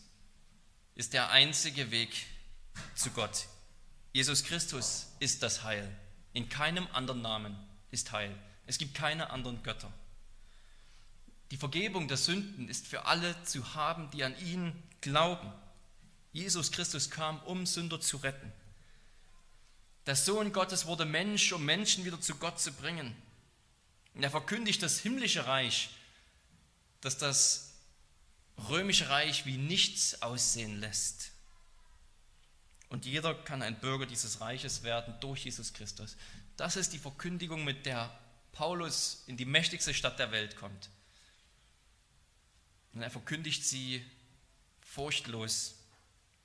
ist 0.94 1.12
der 1.12 1.30
einzige 1.30 1.90
Weg 1.90 2.26
zu 2.94 3.10
Gott. 3.10 3.46
Jesus 4.12 4.44
Christus 4.44 5.08
ist 5.18 5.42
das 5.42 5.64
Heil. 5.64 5.90
In 6.32 6.48
keinem 6.48 6.86
anderen 6.92 7.22
Namen 7.22 7.56
ist 7.90 8.12
Heil. 8.12 8.32
Es 8.66 8.78
gibt 8.78 8.94
keine 8.94 9.30
anderen 9.30 9.64
Götter. 9.64 9.92
Die 11.50 11.56
Vergebung 11.56 12.06
der 12.06 12.18
Sünden 12.18 12.68
ist 12.68 12.86
für 12.86 13.06
alle 13.06 13.34
zu 13.42 13.74
haben, 13.74 14.08
die 14.12 14.22
an 14.22 14.38
ihn 14.38 14.80
glauben. 15.00 15.52
Jesus 16.32 16.70
Christus 16.70 17.10
kam, 17.10 17.40
um 17.40 17.66
Sünder 17.66 18.00
zu 18.00 18.18
retten. 18.18 18.52
Der 20.06 20.14
Sohn 20.14 20.52
Gottes 20.52 20.86
wurde 20.86 21.04
Mensch, 21.04 21.52
um 21.52 21.64
Menschen 21.64 22.04
wieder 22.04 22.20
zu 22.20 22.36
Gott 22.36 22.60
zu 22.60 22.72
bringen. 22.72 23.16
Und 24.14 24.22
er 24.22 24.30
verkündigt 24.30 24.84
das 24.84 25.00
himmlische 25.00 25.48
Reich, 25.48 25.90
dass 27.04 27.18
das 27.18 27.74
römische 28.68 29.08
Reich 29.08 29.46
wie 29.46 29.58
nichts 29.58 30.22
aussehen 30.22 30.80
lässt. 30.80 31.32
Und 32.88 33.04
jeder 33.06 33.34
kann 33.34 33.62
ein 33.62 33.78
Bürger 33.80 34.06
dieses 34.06 34.40
Reiches 34.40 34.82
werden 34.84 35.14
durch 35.20 35.44
Jesus 35.44 35.72
Christus. 35.72 36.16
Das 36.56 36.76
ist 36.76 36.92
die 36.92 36.98
Verkündigung, 36.98 37.64
mit 37.64 37.86
der 37.86 38.16
Paulus 38.52 39.24
in 39.26 39.36
die 39.36 39.44
mächtigste 39.44 39.92
Stadt 39.92 40.18
der 40.18 40.30
Welt 40.30 40.56
kommt. 40.56 40.88
Und 42.92 43.02
er 43.02 43.10
verkündigt 43.10 43.64
sie 43.64 44.04
furchtlos, 44.80 45.74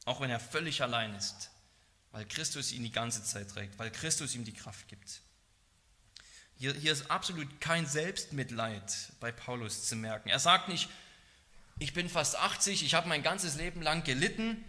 auch 0.06 0.20
wenn 0.20 0.32
er 0.32 0.40
völlig 0.40 0.82
allein 0.82 1.14
ist, 1.14 1.52
weil 2.12 2.26
Christus 2.26 2.72
ihn 2.72 2.84
die 2.84 2.92
ganze 2.92 3.24
Zeit 3.24 3.50
trägt, 3.52 3.78
weil 3.78 3.92
Christus 3.92 4.34
ihm 4.34 4.44
die 4.44 4.54
Kraft 4.54 4.88
gibt. 4.88 5.22
Hier, 6.60 6.74
hier 6.74 6.92
ist 6.92 7.10
absolut 7.10 7.62
kein 7.62 7.86
Selbstmitleid 7.86 9.14
bei 9.22 9.32
Paulus 9.32 9.88
zu 9.88 9.96
merken. 9.96 10.28
Er 10.28 10.40
sagt 10.40 10.68
nicht, 10.68 10.90
ich 11.80 11.94
bin 11.94 12.10
fast 12.10 12.36
80, 12.36 12.84
ich 12.84 12.94
habe 12.96 13.08
mein 13.08 13.24
ganzes 13.24 13.56
Leben 13.56 13.82
lang 13.82 14.04
gelitten. 14.04 14.62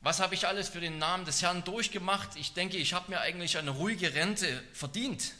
Was 0.00 0.18
habe 0.18 0.34
ich 0.34 0.46
alles 0.46 0.70
für 0.70 0.80
den 0.80 0.96
Namen 0.96 1.26
des 1.26 1.42
Herrn 1.42 1.62
durchgemacht? 1.62 2.36
Ich 2.36 2.54
denke, 2.54 2.78
ich 2.78 2.94
habe 2.94 3.10
mir 3.10 3.20
eigentlich 3.20 3.58
eine 3.58 3.70
ruhige 3.70 4.14
Rente 4.14 4.62
verdient. 4.72 5.34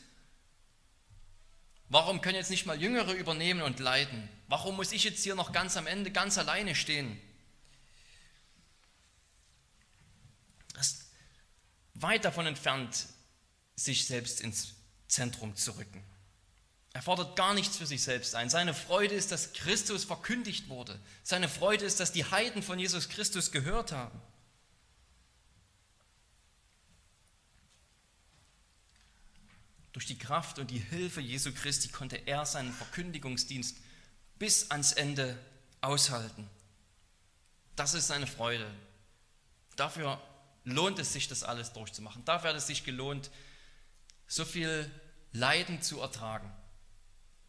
Warum 1.88 2.20
können 2.20 2.36
jetzt 2.36 2.50
nicht 2.50 2.66
mal 2.66 2.78
Jüngere 2.78 3.14
übernehmen 3.14 3.62
und 3.62 3.78
leiden? 3.78 4.28
Warum 4.48 4.76
muss 4.76 4.92
ich 4.92 5.04
jetzt 5.04 5.22
hier 5.22 5.34
noch 5.34 5.52
ganz 5.52 5.78
am 5.78 5.86
Ende 5.86 6.10
ganz 6.10 6.36
alleine 6.36 6.74
stehen? 6.74 7.18
Das 10.74 10.88
ist 10.88 11.06
weit 11.94 12.26
davon 12.26 12.44
entfernt, 12.44 13.06
sich 13.76 14.04
selbst 14.06 14.42
ins 14.42 14.77
Zentrum 15.08 15.56
zu 15.56 15.76
rücken. 15.76 16.04
Er 16.92 17.02
fordert 17.02 17.36
gar 17.36 17.54
nichts 17.54 17.76
für 17.76 17.86
sich 17.86 18.02
selbst 18.02 18.34
ein. 18.34 18.50
Seine 18.50 18.74
Freude 18.74 19.14
ist, 19.14 19.30
dass 19.30 19.52
Christus 19.52 20.04
verkündigt 20.04 20.68
wurde. 20.68 20.98
Seine 21.22 21.48
Freude 21.48 21.84
ist, 21.84 22.00
dass 22.00 22.12
die 22.12 22.24
Heiden 22.24 22.62
von 22.62 22.78
Jesus 22.78 23.08
Christus 23.08 23.52
gehört 23.52 23.92
haben. 23.92 24.20
Durch 29.92 30.06
die 30.06 30.18
Kraft 30.18 30.58
und 30.58 30.70
die 30.70 30.78
Hilfe 30.78 31.20
Jesu 31.20 31.52
Christi 31.52 31.88
konnte 31.88 32.16
er 32.16 32.46
seinen 32.46 32.72
Verkündigungsdienst 32.72 33.76
bis 34.38 34.70
ans 34.70 34.92
Ende 34.92 35.38
aushalten. 35.80 36.48
Das 37.76 37.94
ist 37.94 38.08
seine 38.08 38.26
Freude. 38.26 38.68
Dafür 39.76 40.20
lohnt 40.64 40.98
es 40.98 41.12
sich, 41.12 41.28
das 41.28 41.42
alles 41.42 41.72
durchzumachen. 41.72 42.24
Dafür 42.24 42.50
hat 42.50 42.56
es 42.56 42.66
sich 42.66 42.84
gelohnt, 42.84 43.30
so 44.28 44.44
viel 44.44 44.88
Leiden 45.32 45.82
zu 45.82 46.00
ertragen, 46.00 46.52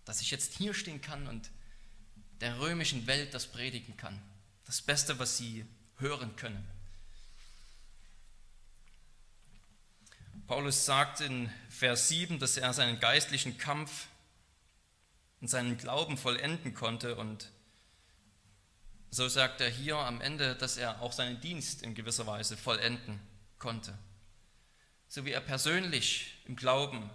dass 0.05 0.21
ich 0.21 0.31
jetzt 0.31 0.53
hier 0.53 0.73
stehen 0.73 1.01
kann 1.01 1.27
und 1.27 1.51
der 2.41 2.59
römischen 2.59 3.05
Welt 3.05 3.33
das 3.33 3.47
predigen 3.47 3.97
kann. 3.97 4.19
Das 4.65 4.81
Beste, 4.81 5.19
was 5.19 5.37
sie 5.37 5.65
hören 5.97 6.35
können. 6.35 6.65
Paulus 10.47 10.85
sagt 10.85 11.21
in 11.21 11.51
Vers 11.69 12.07
7, 12.07 12.39
dass 12.39 12.57
er 12.57 12.73
seinen 12.73 12.99
geistlichen 12.99 13.57
Kampf 13.57 14.07
und 15.41 15.47
seinen 15.47 15.77
Glauben 15.77 16.17
vollenden 16.17 16.73
konnte 16.73 17.15
und 17.15 17.51
so 19.11 19.27
sagt 19.27 19.59
er 19.61 19.69
hier 19.69 19.97
am 19.97 20.21
Ende, 20.21 20.55
dass 20.55 20.77
er 20.77 21.01
auch 21.01 21.13
seinen 21.13 21.41
Dienst 21.41 21.81
in 21.81 21.95
gewisser 21.95 22.27
Weise 22.27 22.57
vollenden 22.57 23.19
konnte. 23.57 23.97
So 25.09 25.25
wie 25.25 25.31
er 25.31 25.41
persönlich 25.41 26.37
im 26.45 26.55
Glauben 26.55 27.09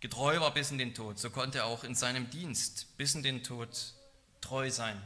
getreu 0.00 0.40
war 0.40 0.52
bis 0.52 0.70
in 0.70 0.78
den 0.78 0.94
Tod, 0.94 1.18
so 1.18 1.30
konnte 1.30 1.58
er 1.58 1.64
auch 1.64 1.82
in 1.82 1.94
seinem 1.94 2.28
Dienst 2.28 2.96
bis 2.98 3.14
in 3.14 3.22
den 3.22 3.42
Tod 3.42 3.94
treu 4.40 4.70
sein. 4.70 5.00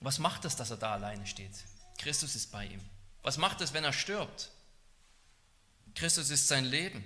Was 0.00 0.18
macht 0.18 0.44
es, 0.44 0.56
dass 0.56 0.70
er 0.70 0.76
da 0.76 0.92
alleine 0.92 1.26
steht? 1.26 1.64
Christus 1.98 2.36
ist 2.36 2.52
bei 2.52 2.66
ihm. 2.66 2.80
Was 3.22 3.38
macht 3.38 3.60
es, 3.60 3.72
wenn 3.72 3.82
er 3.82 3.92
stirbt? 3.92 4.50
Christus 5.94 6.30
ist 6.30 6.46
sein 6.46 6.66
Leben. 6.66 7.02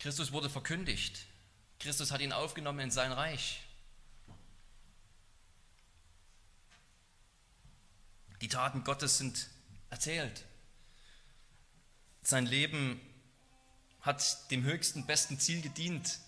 Christus 0.00 0.32
wurde 0.32 0.50
verkündigt. 0.50 1.24
Christus 1.78 2.10
hat 2.10 2.20
ihn 2.20 2.32
aufgenommen 2.32 2.80
in 2.80 2.90
sein 2.90 3.12
Reich. 3.12 3.60
Die 8.40 8.48
Taten 8.48 8.84
Gottes 8.84 9.18
sind 9.18 9.48
erzählt. 9.90 10.44
Sein 12.22 12.46
Leben 12.46 13.00
hat 14.00 14.50
dem 14.50 14.62
höchsten, 14.62 15.06
besten 15.06 15.40
Ziel 15.40 15.60
gedient. 15.60 16.20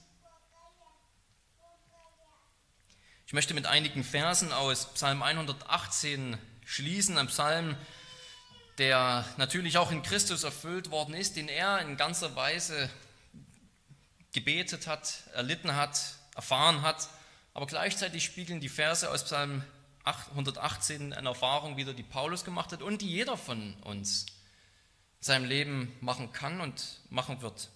Ich 3.26 3.32
möchte 3.32 3.54
mit 3.54 3.66
einigen 3.66 4.02
Versen 4.02 4.52
aus 4.52 4.92
Psalm 4.94 5.22
118 5.22 6.36
schließen, 6.64 7.16
ein 7.16 7.28
Psalm, 7.28 7.76
der 8.78 9.24
natürlich 9.36 9.78
auch 9.78 9.92
in 9.92 10.02
Christus 10.02 10.42
erfüllt 10.42 10.90
worden 10.90 11.14
ist, 11.14 11.36
den 11.36 11.48
er 11.48 11.80
in 11.80 11.96
ganzer 11.96 12.34
Weise 12.34 12.90
gebetet 14.32 14.88
hat, 14.88 15.22
erlitten 15.34 15.76
hat, 15.76 16.00
erfahren 16.34 16.82
hat. 16.82 17.08
Aber 17.54 17.66
gleichzeitig 17.66 18.24
spiegeln 18.24 18.60
die 18.60 18.68
Verse 18.68 19.08
aus 19.10 19.24
Psalm 19.24 19.62
118 20.04 21.12
eine 21.12 21.28
Erfahrung 21.28 21.76
wieder, 21.76 21.92
die 21.92 22.02
Paulus 22.02 22.44
gemacht 22.44 22.72
hat 22.72 22.82
und 22.82 23.02
die 23.02 23.10
jeder 23.10 23.36
von 23.36 23.74
uns 23.82 24.26
in 25.20 25.24
seinem 25.24 25.44
Leben 25.48 25.96
machen 26.00 26.32
kann 26.32 26.60
und 26.60 27.00
machen 27.10 27.42
wird. 27.42 27.68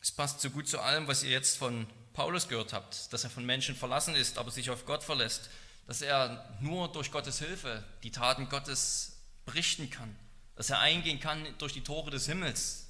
Es 0.00 0.12
passt 0.12 0.40
so 0.40 0.50
gut 0.50 0.68
zu 0.68 0.80
allem, 0.80 1.06
was 1.06 1.22
ihr 1.22 1.30
jetzt 1.30 1.56
von 1.56 1.86
Paulus 2.12 2.48
gehört 2.48 2.72
habt, 2.72 3.12
dass 3.12 3.24
er 3.24 3.30
von 3.30 3.44
Menschen 3.44 3.76
verlassen 3.76 4.14
ist, 4.14 4.38
aber 4.38 4.50
sich 4.50 4.70
auf 4.70 4.86
Gott 4.86 5.02
verlässt, 5.02 5.50
dass 5.86 6.02
er 6.02 6.56
nur 6.60 6.90
durch 6.92 7.12
Gottes 7.12 7.38
Hilfe 7.38 7.84
die 8.02 8.10
Taten 8.10 8.48
Gottes 8.48 9.18
berichten 9.44 9.90
kann, 9.90 10.16
dass 10.56 10.70
er 10.70 10.80
eingehen 10.80 11.20
kann 11.20 11.46
durch 11.58 11.72
die 11.72 11.84
Tore 11.84 12.10
des 12.10 12.26
Himmels, 12.26 12.86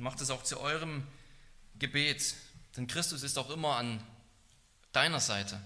Macht 0.00 0.20
es 0.22 0.30
auch 0.30 0.42
zu 0.42 0.58
eurem 0.60 1.06
Gebet, 1.78 2.34
denn 2.76 2.86
Christus 2.86 3.22
ist 3.22 3.36
auch 3.36 3.50
immer 3.50 3.76
an 3.76 4.02
deiner 4.92 5.20
Seite, 5.20 5.60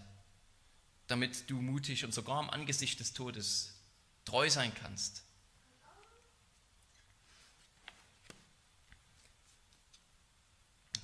damit 1.06 1.50
du 1.50 1.60
mutig 1.60 2.04
und 2.04 2.12
sogar 2.12 2.38
am 2.38 2.50
Angesicht 2.50 3.00
des 3.00 3.12
Todes 3.12 3.74
treu 4.24 4.48
sein 4.50 4.72
kannst. 4.74 5.22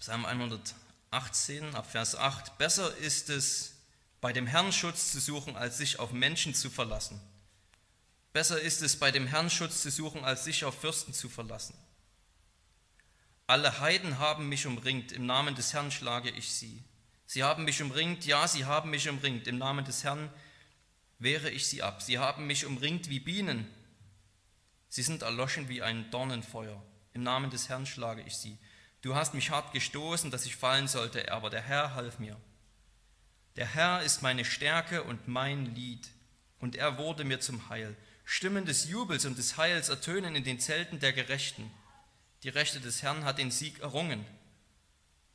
Psalm 0.01 0.25
118 0.25 1.75
ab 1.75 1.91
Vers 1.91 2.17
8. 2.17 2.57
Besser 2.57 2.97
ist 2.97 3.29
es, 3.29 3.75
bei 4.21 4.33
dem 4.33 4.47
Herrn 4.47 4.73
Schutz 4.73 5.13
zu 5.13 5.21
suchen, 5.21 5.57
als 5.57 5.79
sich 5.79 5.99
auf 5.99 6.13
Menschen 6.13 6.55
zu 6.55 6.71
verlassen. 6.71 7.21
Besser 8.33 8.61
ist 8.61 8.83
es, 8.83 8.99
bei 8.99 9.11
dem 9.11 9.27
Herrn 9.27 9.51
Schutz 9.51 9.83
zu 9.83 9.91
suchen, 9.91 10.25
als 10.25 10.45
sich 10.45 10.65
auf 10.65 10.81
Fürsten 10.81 11.13
zu 11.13 11.29
verlassen. 11.29 11.75
Alle 13.47 13.81
Heiden 13.81 14.19
haben 14.19 14.49
mich 14.49 14.67
umringt, 14.67 15.13
im 15.13 15.27
Namen 15.27 15.55
des 15.55 15.73
Herrn 15.73 15.91
schlage 15.91 16.31
ich 16.31 16.53
sie. 16.53 16.83
Sie 17.33 17.45
haben 17.45 17.63
mich 17.63 17.81
umringt, 17.81 18.27
ja, 18.27 18.49
sie 18.49 18.65
haben 18.65 18.91
mich 18.91 19.09
umringt, 19.09 19.47
im 19.47 19.57
Namen 19.57 19.85
des 19.85 20.03
Herrn 20.03 20.33
wehre 21.21 21.49
ich 21.49 21.69
sie 21.69 21.81
ab. 21.81 22.03
Sie 22.03 22.19
haben 22.19 22.49
mich 22.49 22.67
umringt 22.67 23.09
wie 23.09 23.21
Bienen. 23.21 23.73
Sie 24.89 25.05
sind 25.05 25.23
erloschen 25.23 25.69
wie 25.69 25.81
ein 25.81 26.11
Dornenfeuer. 26.11 26.83
Im 27.13 27.23
Namen 27.23 27.49
des 27.49 27.69
Herrn 27.69 27.87
schlage 27.87 28.23
ich 28.23 28.37
sie. 28.37 28.59
Du 29.01 29.15
hast 29.15 29.33
mich 29.33 29.51
hart 29.51 29.73
gestoßen, 29.73 30.33
dass 30.33 30.45
ich 30.45 30.57
fallen 30.57 30.89
sollte, 30.89 31.31
aber 31.31 31.51
der 31.51 31.63
Herr 31.63 31.95
half 31.95 32.19
mir. 32.19 32.37
Der 33.55 33.67
Herr 33.67 34.03
ist 34.03 34.23
meine 34.23 34.45
Stärke 34.45 35.05
und 35.05 35.29
mein 35.29 35.73
Lied, 35.77 36.09
und 36.59 36.75
er 36.75 36.99
wurde 36.99 37.23
mir 37.23 37.39
zum 37.39 37.69
Heil. 37.69 37.97
Stimmen 38.25 38.65
des 38.67 38.89
Jubels 38.89 39.25
und 39.25 39.39
des 39.39 39.57
Heils 39.57 39.89
ertönen 39.89 40.35
in 40.35 40.43
den 40.43 40.59
Zelten 40.59 40.99
der 40.99 41.13
Gerechten. 41.13 41.71
Die 42.43 42.49
Rechte 42.49 42.81
des 42.81 43.05
Herrn 43.05 43.25
hat 43.25 43.39
den 43.39 43.53
Sieg 43.53 43.79
errungen. 43.79 44.27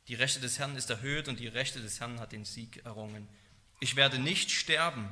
Die 0.08 0.14
Rechte 0.14 0.40
des 0.40 0.58
Herrn 0.58 0.76
ist 0.76 0.90
erhöht 0.90 1.28
und 1.28 1.40
die 1.40 1.48
Rechte 1.48 1.80
des 1.80 2.00
Herrn 2.00 2.20
hat 2.20 2.32
den 2.32 2.44
Sieg 2.44 2.84
errungen. 2.84 3.28
Ich 3.80 3.96
werde 3.96 4.18
nicht 4.18 4.50
sterben, 4.50 5.10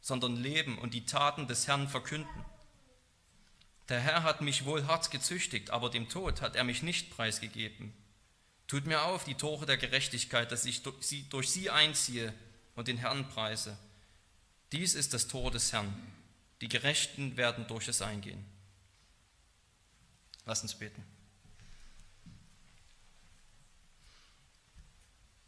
sondern 0.00 0.36
leben 0.36 0.78
und 0.78 0.92
die 0.92 1.06
Taten 1.06 1.46
des 1.48 1.66
Herrn 1.66 1.88
verkünden. 1.88 2.44
Der 3.88 4.00
Herr 4.00 4.22
hat 4.22 4.40
mich 4.40 4.64
wohl 4.64 4.86
hart 4.86 5.10
gezüchtigt, 5.10 5.70
aber 5.70 5.90
dem 5.90 6.08
Tod 6.08 6.40
hat 6.40 6.56
er 6.56 6.64
mich 6.64 6.82
nicht 6.82 7.10
preisgegeben. 7.10 7.94
Tut 8.66 8.86
mir 8.86 9.02
auf 9.02 9.24
die 9.24 9.34
Tore 9.34 9.66
der 9.66 9.76
Gerechtigkeit, 9.76 10.52
dass 10.52 10.64
ich 10.64 10.82
durch 10.82 11.50
sie 11.50 11.70
einziehe 11.70 12.32
und 12.74 12.88
den 12.88 12.98
Herrn 12.98 13.28
preise. 13.28 13.78
Dies 14.72 14.94
ist 14.94 15.14
das 15.14 15.28
Tor 15.28 15.50
des 15.50 15.72
Herrn. 15.72 15.94
Die 16.60 16.68
Gerechten 16.68 17.36
werden 17.36 17.66
durch 17.66 17.88
es 17.88 18.00
eingehen. 18.00 18.44
Lass 20.46 20.62
uns 20.62 20.74
beten. 20.74 21.04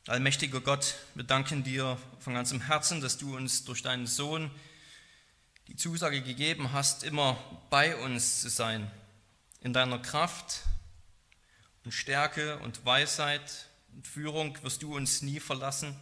Allmächtiger 0.08 0.60
Gott, 0.60 0.94
wir 1.16 1.24
danken 1.24 1.64
dir 1.64 1.98
von 2.20 2.34
ganzem 2.34 2.60
Herzen, 2.60 3.00
dass 3.00 3.18
du 3.18 3.36
uns 3.36 3.64
durch 3.64 3.82
deinen 3.82 4.06
Sohn 4.06 4.52
die 5.66 5.74
Zusage 5.74 6.22
gegeben 6.22 6.72
hast, 6.72 7.02
immer 7.02 7.36
bei 7.70 7.96
uns 7.96 8.40
zu 8.40 8.48
sein. 8.48 8.88
In 9.62 9.72
deiner 9.72 9.98
Kraft 9.98 10.62
und 11.84 11.90
Stärke 11.90 12.56
und 12.58 12.84
Weisheit 12.84 13.66
und 13.96 14.06
Führung 14.06 14.56
wirst 14.62 14.84
du 14.84 14.94
uns 14.94 15.22
nie 15.22 15.40
verlassen. 15.40 16.00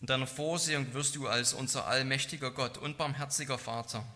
In 0.00 0.06
deiner 0.06 0.26
Vorsehung 0.26 0.94
wirst 0.94 1.16
du 1.16 1.28
als 1.28 1.52
unser 1.52 1.86
allmächtiger 1.86 2.50
Gott 2.50 2.78
und 2.78 2.96
barmherziger 2.96 3.58
Vater 3.58 4.06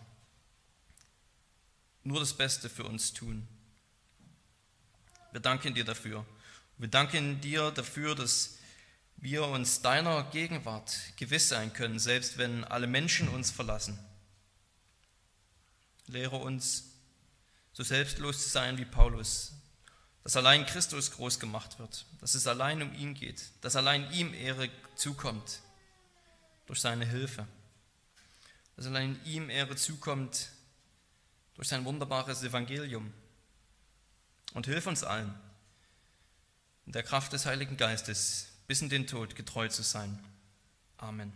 nur 2.03 2.19
das 2.19 2.33
Beste 2.33 2.67
für 2.67 2.85
uns 2.85 3.13
tun. 3.13 3.47
Wir 5.31 5.39
danken 5.39 5.75
dir 5.75 5.85
dafür. 5.85 6.25
Wir 6.79 6.87
danken 6.87 7.41
dir 7.41 7.71
dafür, 7.71 8.15
dass 8.15 8.57
wir 9.17 9.45
uns 9.45 9.81
deiner 9.81 10.23
Gegenwart 10.31 10.97
gewiss 11.17 11.49
sein 11.49 11.73
können, 11.73 11.99
selbst 11.99 12.37
wenn 12.37 12.63
alle 12.63 12.87
Menschen 12.87 13.27
uns 13.27 13.51
verlassen. 13.51 13.99
Lehre 16.07 16.37
uns, 16.37 16.85
so 17.73 17.83
selbstlos 17.83 18.43
zu 18.43 18.49
sein 18.49 18.77
wie 18.77 18.85
Paulus, 18.85 19.51
dass 20.23 20.37
allein 20.37 20.65
Christus 20.65 21.11
groß 21.11 21.41
gemacht 21.41 21.79
wird, 21.79 22.05
dass 22.21 22.33
es 22.33 22.47
allein 22.47 22.81
um 22.81 22.95
ihn 22.95 23.13
geht, 23.13 23.43
dass 23.59 23.75
allein 23.75 24.09
ihm 24.13 24.33
Ehre 24.33 24.69
zukommt 24.95 25.59
durch 26.65 26.79
seine 26.79 27.05
Hilfe, 27.05 27.45
dass 28.77 28.85
allein 28.85 29.19
ihm 29.25 29.49
Ehre 29.49 29.75
zukommt 29.75 30.47
durch 31.55 31.67
sein 31.67 31.83
wunderbares 31.83 32.41
Evangelium. 32.41 33.13
Und 34.53 34.65
hilf 34.65 34.87
uns 34.87 35.03
allen, 35.03 35.37
in 36.89 36.93
der 36.93 37.03
Kraft 37.03 37.33
des 37.33 37.45
Heiligen 37.45 37.77
Geistes 37.77 38.47
bis 38.65 38.81
in 38.81 38.89
den 38.89 39.05
Tod 39.05 39.35
getreu 39.35 39.67
zu 39.67 39.83
sein. 39.83 40.17
Amen. 40.97 41.31